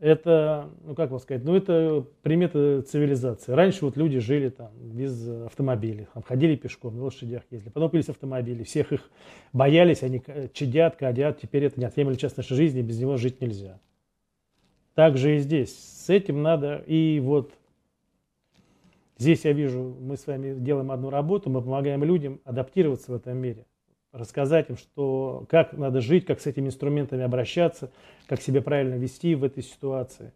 [0.00, 3.52] это, ну как вам сказать, ну это примета цивилизации.
[3.52, 8.08] Раньше вот люди жили там без автомобилей, там, ходили пешком, на лошадях ездили, потом появились
[8.08, 9.10] автомобили, всех их
[9.52, 10.22] боялись, они
[10.52, 13.78] чадят, кадят, теперь это неотъемлемая часть нашей жизни, без него жить нельзя.
[14.94, 15.76] Так же и здесь.
[15.76, 17.52] С этим надо, и вот
[19.18, 23.36] здесь я вижу, мы с вами делаем одну работу, мы помогаем людям адаптироваться в этом
[23.36, 23.66] мире
[24.12, 27.90] рассказать им, что, как надо жить, как с этими инструментами обращаться,
[28.26, 30.32] как себя правильно вести в этой ситуации.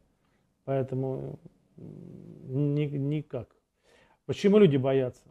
[0.64, 1.38] Поэтому
[1.76, 3.48] ни, никак.
[4.26, 5.22] Почему люди боятся?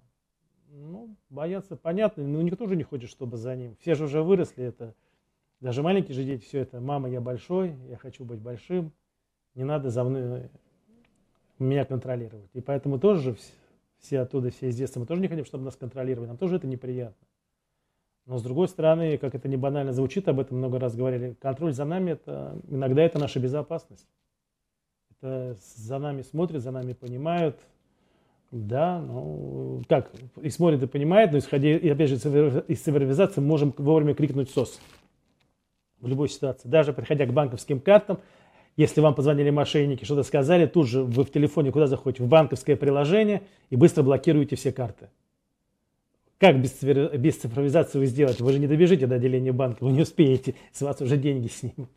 [0.69, 3.75] Ну, боятся, понятно, но никто же не хочет, чтобы за ним.
[3.79, 4.95] Все же уже выросли, это
[5.59, 8.91] даже маленькие же дети, все это, мама, я большой, я хочу быть большим,
[9.55, 10.49] не надо за мной
[11.59, 12.49] меня контролировать.
[12.53, 13.37] И поэтому тоже
[13.99, 16.67] все оттуда, все из детства, мы тоже не хотим, чтобы нас контролировали, нам тоже это
[16.67, 17.25] неприятно.
[18.25, 21.73] Но с другой стороны, как это не банально звучит, об этом много раз говорили, контроль
[21.73, 24.07] за нами, это, иногда это наша безопасность.
[25.11, 27.59] Это за нами смотрят, за нами понимают.
[28.51, 30.11] Да, ну, как,
[30.41, 32.15] и смотрят и понимают, но исходя, и опять же,
[32.67, 34.79] из цифровизации мы можем вовремя крикнуть СОС.
[35.99, 36.67] В любой ситуации.
[36.67, 38.19] Даже приходя к банковским картам,
[38.77, 42.23] если вам позвонили мошенники, что-то сказали, тут же вы в телефоне куда заходите?
[42.23, 45.09] В банковское приложение и быстро блокируете все карты.
[46.39, 48.43] Как без, цифровизации вы сделаете?
[48.43, 51.91] Вы же не добежите до отделения банка, вы не успеете, с вас уже деньги снимут.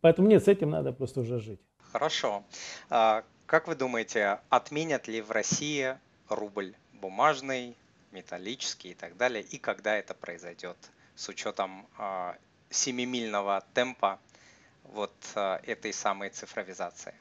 [0.00, 1.60] Поэтому нет, с этим надо просто уже жить.
[1.92, 2.44] Хорошо.
[2.90, 5.96] А, как вы думаете, отменят ли в России
[6.28, 7.76] рубль бумажный,
[8.10, 10.76] металлический и так далее, и когда это произойдет
[11.14, 12.36] с учетом а,
[12.70, 14.18] семимильного темпа
[14.84, 17.14] вот а, этой самой цифровизации?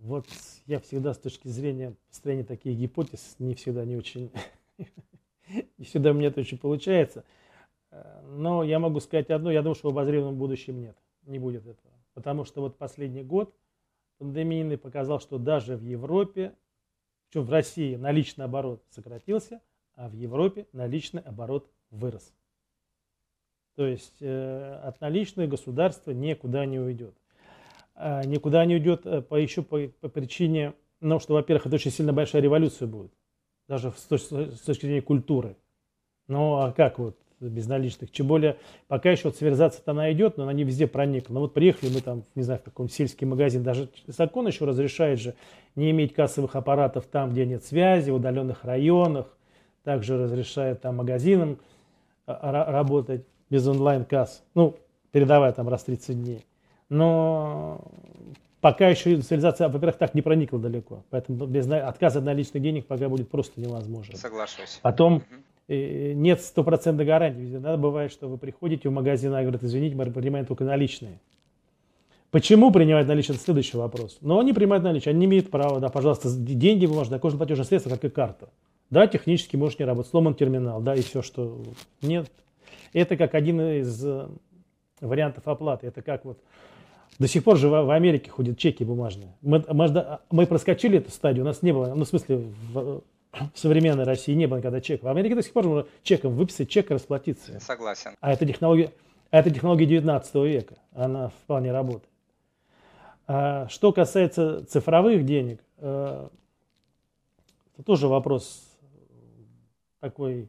[0.00, 0.26] Вот
[0.66, 4.32] я всегда с точки зрения построения таких гипотез не всегда не очень,
[5.78, 7.24] не всегда мне это очень получается.
[8.24, 11.92] Но я могу сказать одно, я думаю, что в обозримом будущем нет, не будет этого.
[12.14, 13.54] Потому что вот последний год
[14.16, 16.54] пандемийный показал, что даже в Европе,
[17.28, 19.60] причем в России наличный оборот сократился,
[19.94, 22.32] а в Европе наличный оборот вырос.
[23.74, 27.14] То есть э, от наличных государство никуда не уйдет.
[28.02, 30.72] А никуда не уйдет э, по, еще по, по причине,
[31.02, 33.12] ну, что, во-первых, это очень сильно большая революция будет,
[33.68, 35.56] даже с точки, с точки зрения культуры.
[36.26, 38.10] Ну, а как вот без наличных?
[38.10, 38.56] Тем более,
[38.88, 41.34] пока еще вот цивилизация-то она идет, но она не везде проникла.
[41.34, 45.20] Ну, вот приехали мы там, не знаю, в каком сельский магазин, даже закон еще разрешает
[45.20, 45.34] же
[45.76, 49.26] не иметь кассовых аппаратов там, где нет связи, в удаленных районах,
[49.84, 51.58] также разрешает там магазинам
[52.24, 54.76] а, работать без онлайн-касс, ну,
[55.12, 56.46] передавая там раз 30 дней.
[56.90, 57.80] Но
[58.60, 61.04] пока еще цивилизация, во-первых, так не проникла далеко.
[61.10, 64.16] Поэтому без отказа от наличных денег пока будет просто невозможно.
[64.16, 64.80] Соглашусь.
[64.82, 65.24] Потом угу.
[65.68, 67.48] нет стопроцентной гарантии.
[67.48, 71.18] Иногда бывает, что вы приходите в магазин и говорят, извините, мы принимаем только наличные.
[72.30, 73.36] Почему принимать наличные?
[73.36, 74.18] Это следующий вопрос.
[74.20, 77.64] Но они принимают наличные, они не имеют права, да, пожалуйста, деньги вы можете, кожное платежное
[77.64, 78.50] средство, как и карта.
[78.88, 81.60] Да, технически может не работать, сломан терминал, да, и все, что
[82.02, 82.30] нет.
[82.92, 84.28] Это как один из э,
[85.00, 85.86] вариантов оплаты.
[85.86, 86.38] Это как вот
[87.20, 89.36] до сих пор же в Америке ходят чеки бумажные.
[89.42, 92.38] Мы, мы, мы проскочили эту стадию, у нас не было, ну в смысле
[92.72, 93.02] в, в
[93.54, 95.04] современной России не было никогда чека.
[95.04, 97.60] В Америке до сих пор можно чеком выписать чек и расплатиться.
[97.60, 98.12] Согласен.
[98.20, 98.90] А это технология,
[99.30, 102.08] а это технология 19 века, она вполне работает.
[103.26, 106.28] А что касается цифровых денег, э,
[107.74, 108.66] это тоже вопрос
[110.00, 110.48] такой,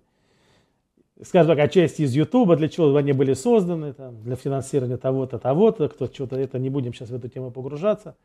[1.24, 5.88] скажем так, отчасти из Ютуба, для чего они были созданы, там, для финансирования того-то, того-то,
[5.89, 8.15] кто что-то, это не будем сейчас в эту тему погружаться.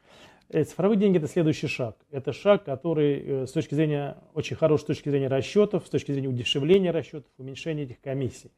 [0.48, 1.96] Э, цифровые деньги– это следующий шаг.
[2.10, 6.12] Это шаг, который э, с точки зрения, очень хороший с точки зрения расчетов, с точки
[6.12, 8.50] зрения удешевления расчетов, уменьшения этих комиссий.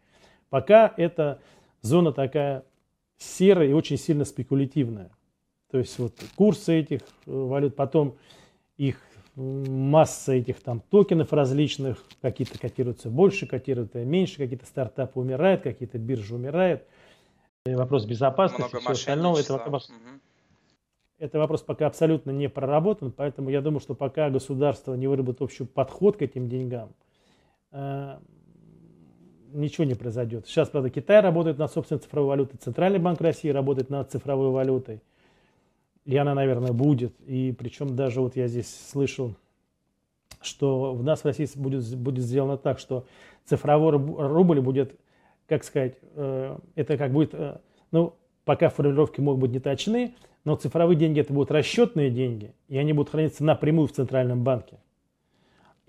[0.50, 1.40] Пока это
[1.82, 2.64] зона такая
[3.18, 5.10] серая и очень сильно спекулятивная.
[5.70, 8.16] То есть вот курсы этих э, валют, потом
[8.76, 9.00] их
[9.38, 16.34] масса этих там токенов различных, какие-то котируются больше, котируются меньше, какие-то стартапы умирают, какие-то биржи
[16.34, 16.82] умирают.
[17.66, 19.40] И вопрос безопасности, Много все остальное.
[19.40, 20.20] Это вопрос, угу.
[21.18, 25.64] это вопрос пока абсолютно не проработан, поэтому я думаю, что пока государство не выработает общий
[25.64, 26.92] подход к этим деньгам,
[27.70, 28.18] э,
[29.52, 30.46] ничего не произойдет.
[30.48, 35.00] Сейчас, правда, Китай работает над собственной цифровой валютой, Центральный банк России работает над цифровой валютой
[36.08, 37.12] и она, наверное, будет.
[37.26, 39.34] И причем даже вот я здесь слышал,
[40.40, 43.04] что в нас в России будет, будет сделано так, что
[43.44, 44.98] цифровой рубль будет,
[45.46, 47.58] как сказать, э, это как будет, э,
[47.90, 48.14] ну,
[48.46, 52.94] пока формулировки могут быть не точны, но цифровые деньги это будут расчетные деньги, и они
[52.94, 54.78] будут храниться напрямую в центральном банке.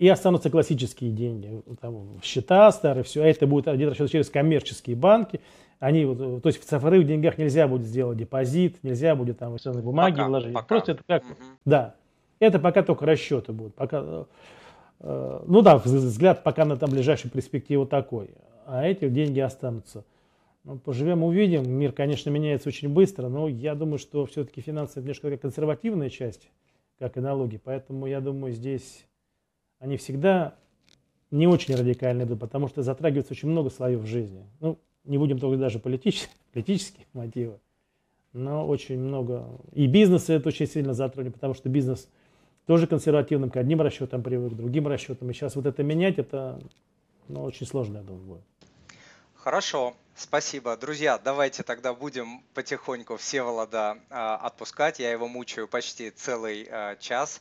[0.00, 5.42] И останутся классические деньги, там, счета старые, все, а это будет расчет через коммерческие банки,
[5.78, 10.16] они, то есть в цифровых деньгах нельзя будет сделать депозит, нельзя будет там ценные бумаги
[10.16, 10.54] пока, вложить.
[10.54, 10.66] Пока.
[10.66, 11.34] Просто это как, угу.
[11.66, 11.94] да,
[12.38, 13.74] это пока только расчеты будут.
[13.74, 14.26] Пока,
[15.00, 18.30] э, ну да, взгляд пока на там ближайшую перспективу такой.
[18.64, 20.06] А эти деньги останутся.
[20.64, 21.70] Ну, поживем, увидим.
[21.70, 26.48] Мир, конечно, меняется очень быстро, но я думаю, что все-таки финансы это немножко консервативная часть,
[26.98, 27.60] как и налоги.
[27.62, 29.04] Поэтому я думаю, здесь
[29.80, 30.54] они всегда
[31.30, 34.46] не очень радикально идут, потому что затрагивается очень много слоев жизни.
[34.60, 37.58] Ну, не будем только даже политические, политические мотивы,
[38.32, 39.48] но очень много.
[39.72, 42.08] И бизнес это очень сильно затронет, потому что бизнес
[42.66, 45.30] тоже консервативным к одним расчетам привык, к другим расчетам.
[45.30, 46.60] И сейчас вот это менять, это
[47.28, 48.42] ну, очень сложно, я думаю, будет.
[49.34, 50.76] Хорошо, спасибо.
[50.76, 54.98] Друзья, давайте тогда будем потихоньку Всеволода э, отпускать.
[54.98, 57.40] Я его мучаю почти целый э, час.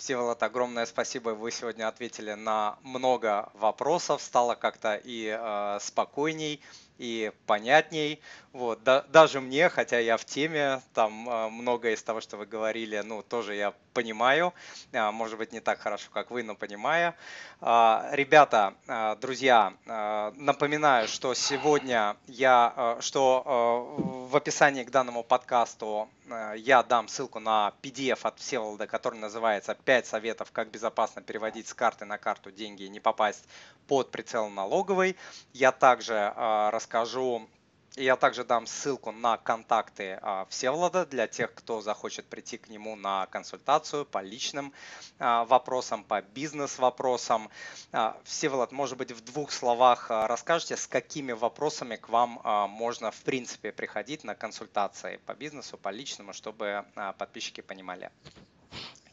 [0.00, 1.30] Всеволод, огромное спасибо.
[1.30, 4.22] Вы сегодня ответили на много вопросов.
[4.22, 6.58] Стало как-то и э, спокойней,
[6.96, 8.18] и понятней.
[8.54, 12.46] Вот, да, даже мне, хотя я в теме, там э, многое из того, что вы
[12.46, 14.54] говорили, ну, тоже я понимаю.
[14.92, 17.12] Э, может быть, не так хорошо, как вы, но понимаю.
[17.60, 24.90] Э, ребята, э, друзья, э, напоминаю, что сегодня я, э, что э, в описании к
[24.90, 30.70] данному подкасту э, я дам ссылку на PDF от Всеволода, который называется «5 советов, как
[30.70, 33.44] безопасно переводить с карты на карту деньги и не попасть
[33.88, 35.16] под прицел налоговой».
[35.52, 37.48] Я также э, расскажу
[37.96, 42.96] я также дам ссылку на контакты а, Всеволода для тех, кто захочет прийти к нему
[42.96, 44.72] на консультацию по личным
[45.18, 47.48] а, вопросам, по бизнес-вопросам.
[47.92, 53.22] А, Всеволод, может быть, в двух словах расскажете, с какими вопросами к вам можно, в
[53.22, 56.84] принципе, приходить на консультации по бизнесу, по личному, чтобы
[57.18, 58.10] подписчики понимали.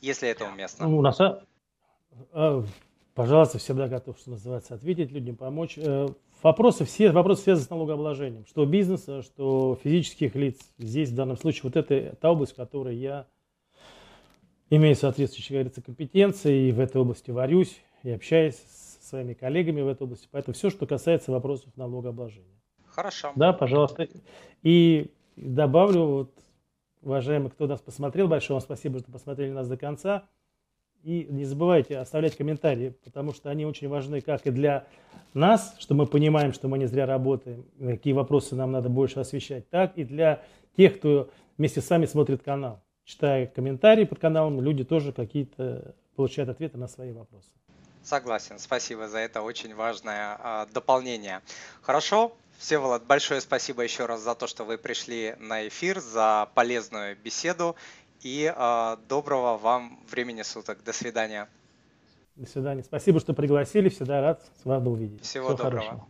[0.01, 0.87] если это уместно.
[0.87, 1.17] Ну, у нас,
[3.15, 5.77] пожалуйста, всегда готов, что называется, ответить людям, помочь.
[6.43, 10.59] Вопросы, все вопросы связаны с налогообложением, что бизнеса, что физических лиц.
[10.77, 13.25] Здесь в данном случае вот это та область, в которой я
[14.69, 19.87] имею соответствующие, говорится, компетенции и в этой области варюсь и общаюсь со своими коллегами в
[19.87, 20.27] этой области.
[20.31, 22.61] Поэтому все, что касается вопросов налогообложения.
[22.85, 23.31] Хорошо.
[23.35, 24.07] Да, пожалуйста.
[24.61, 26.31] И добавлю, вот,
[27.01, 30.27] уважаемый, кто нас посмотрел, большое вам спасибо, что посмотрели нас до конца.
[31.03, 34.87] И не забывайте оставлять комментарии, потому что они очень важны как и для
[35.33, 39.69] нас, что мы понимаем, что мы не зря работаем, какие вопросы нам надо больше освещать,
[39.69, 40.43] так и для
[40.75, 42.83] тех, кто вместе с вами смотрит канал.
[43.03, 47.49] Читая комментарии под каналом, люди тоже какие-то получают ответы на свои вопросы.
[48.03, 51.41] Согласен, спасибо за это очень важное а, дополнение.
[51.81, 57.15] Хорошо, Всеволод, большое спасибо еще раз за то, что вы пришли на эфир, за полезную
[57.15, 57.75] беседу
[58.21, 60.83] и а, доброго вам времени суток.
[60.83, 61.47] До свидания.
[62.35, 62.83] До свидания.
[62.83, 63.89] Спасибо, что пригласили.
[63.89, 65.23] Всегда рад с вами увидеть.
[65.23, 65.83] Всего, Всего доброго.
[65.83, 66.07] Хорошего.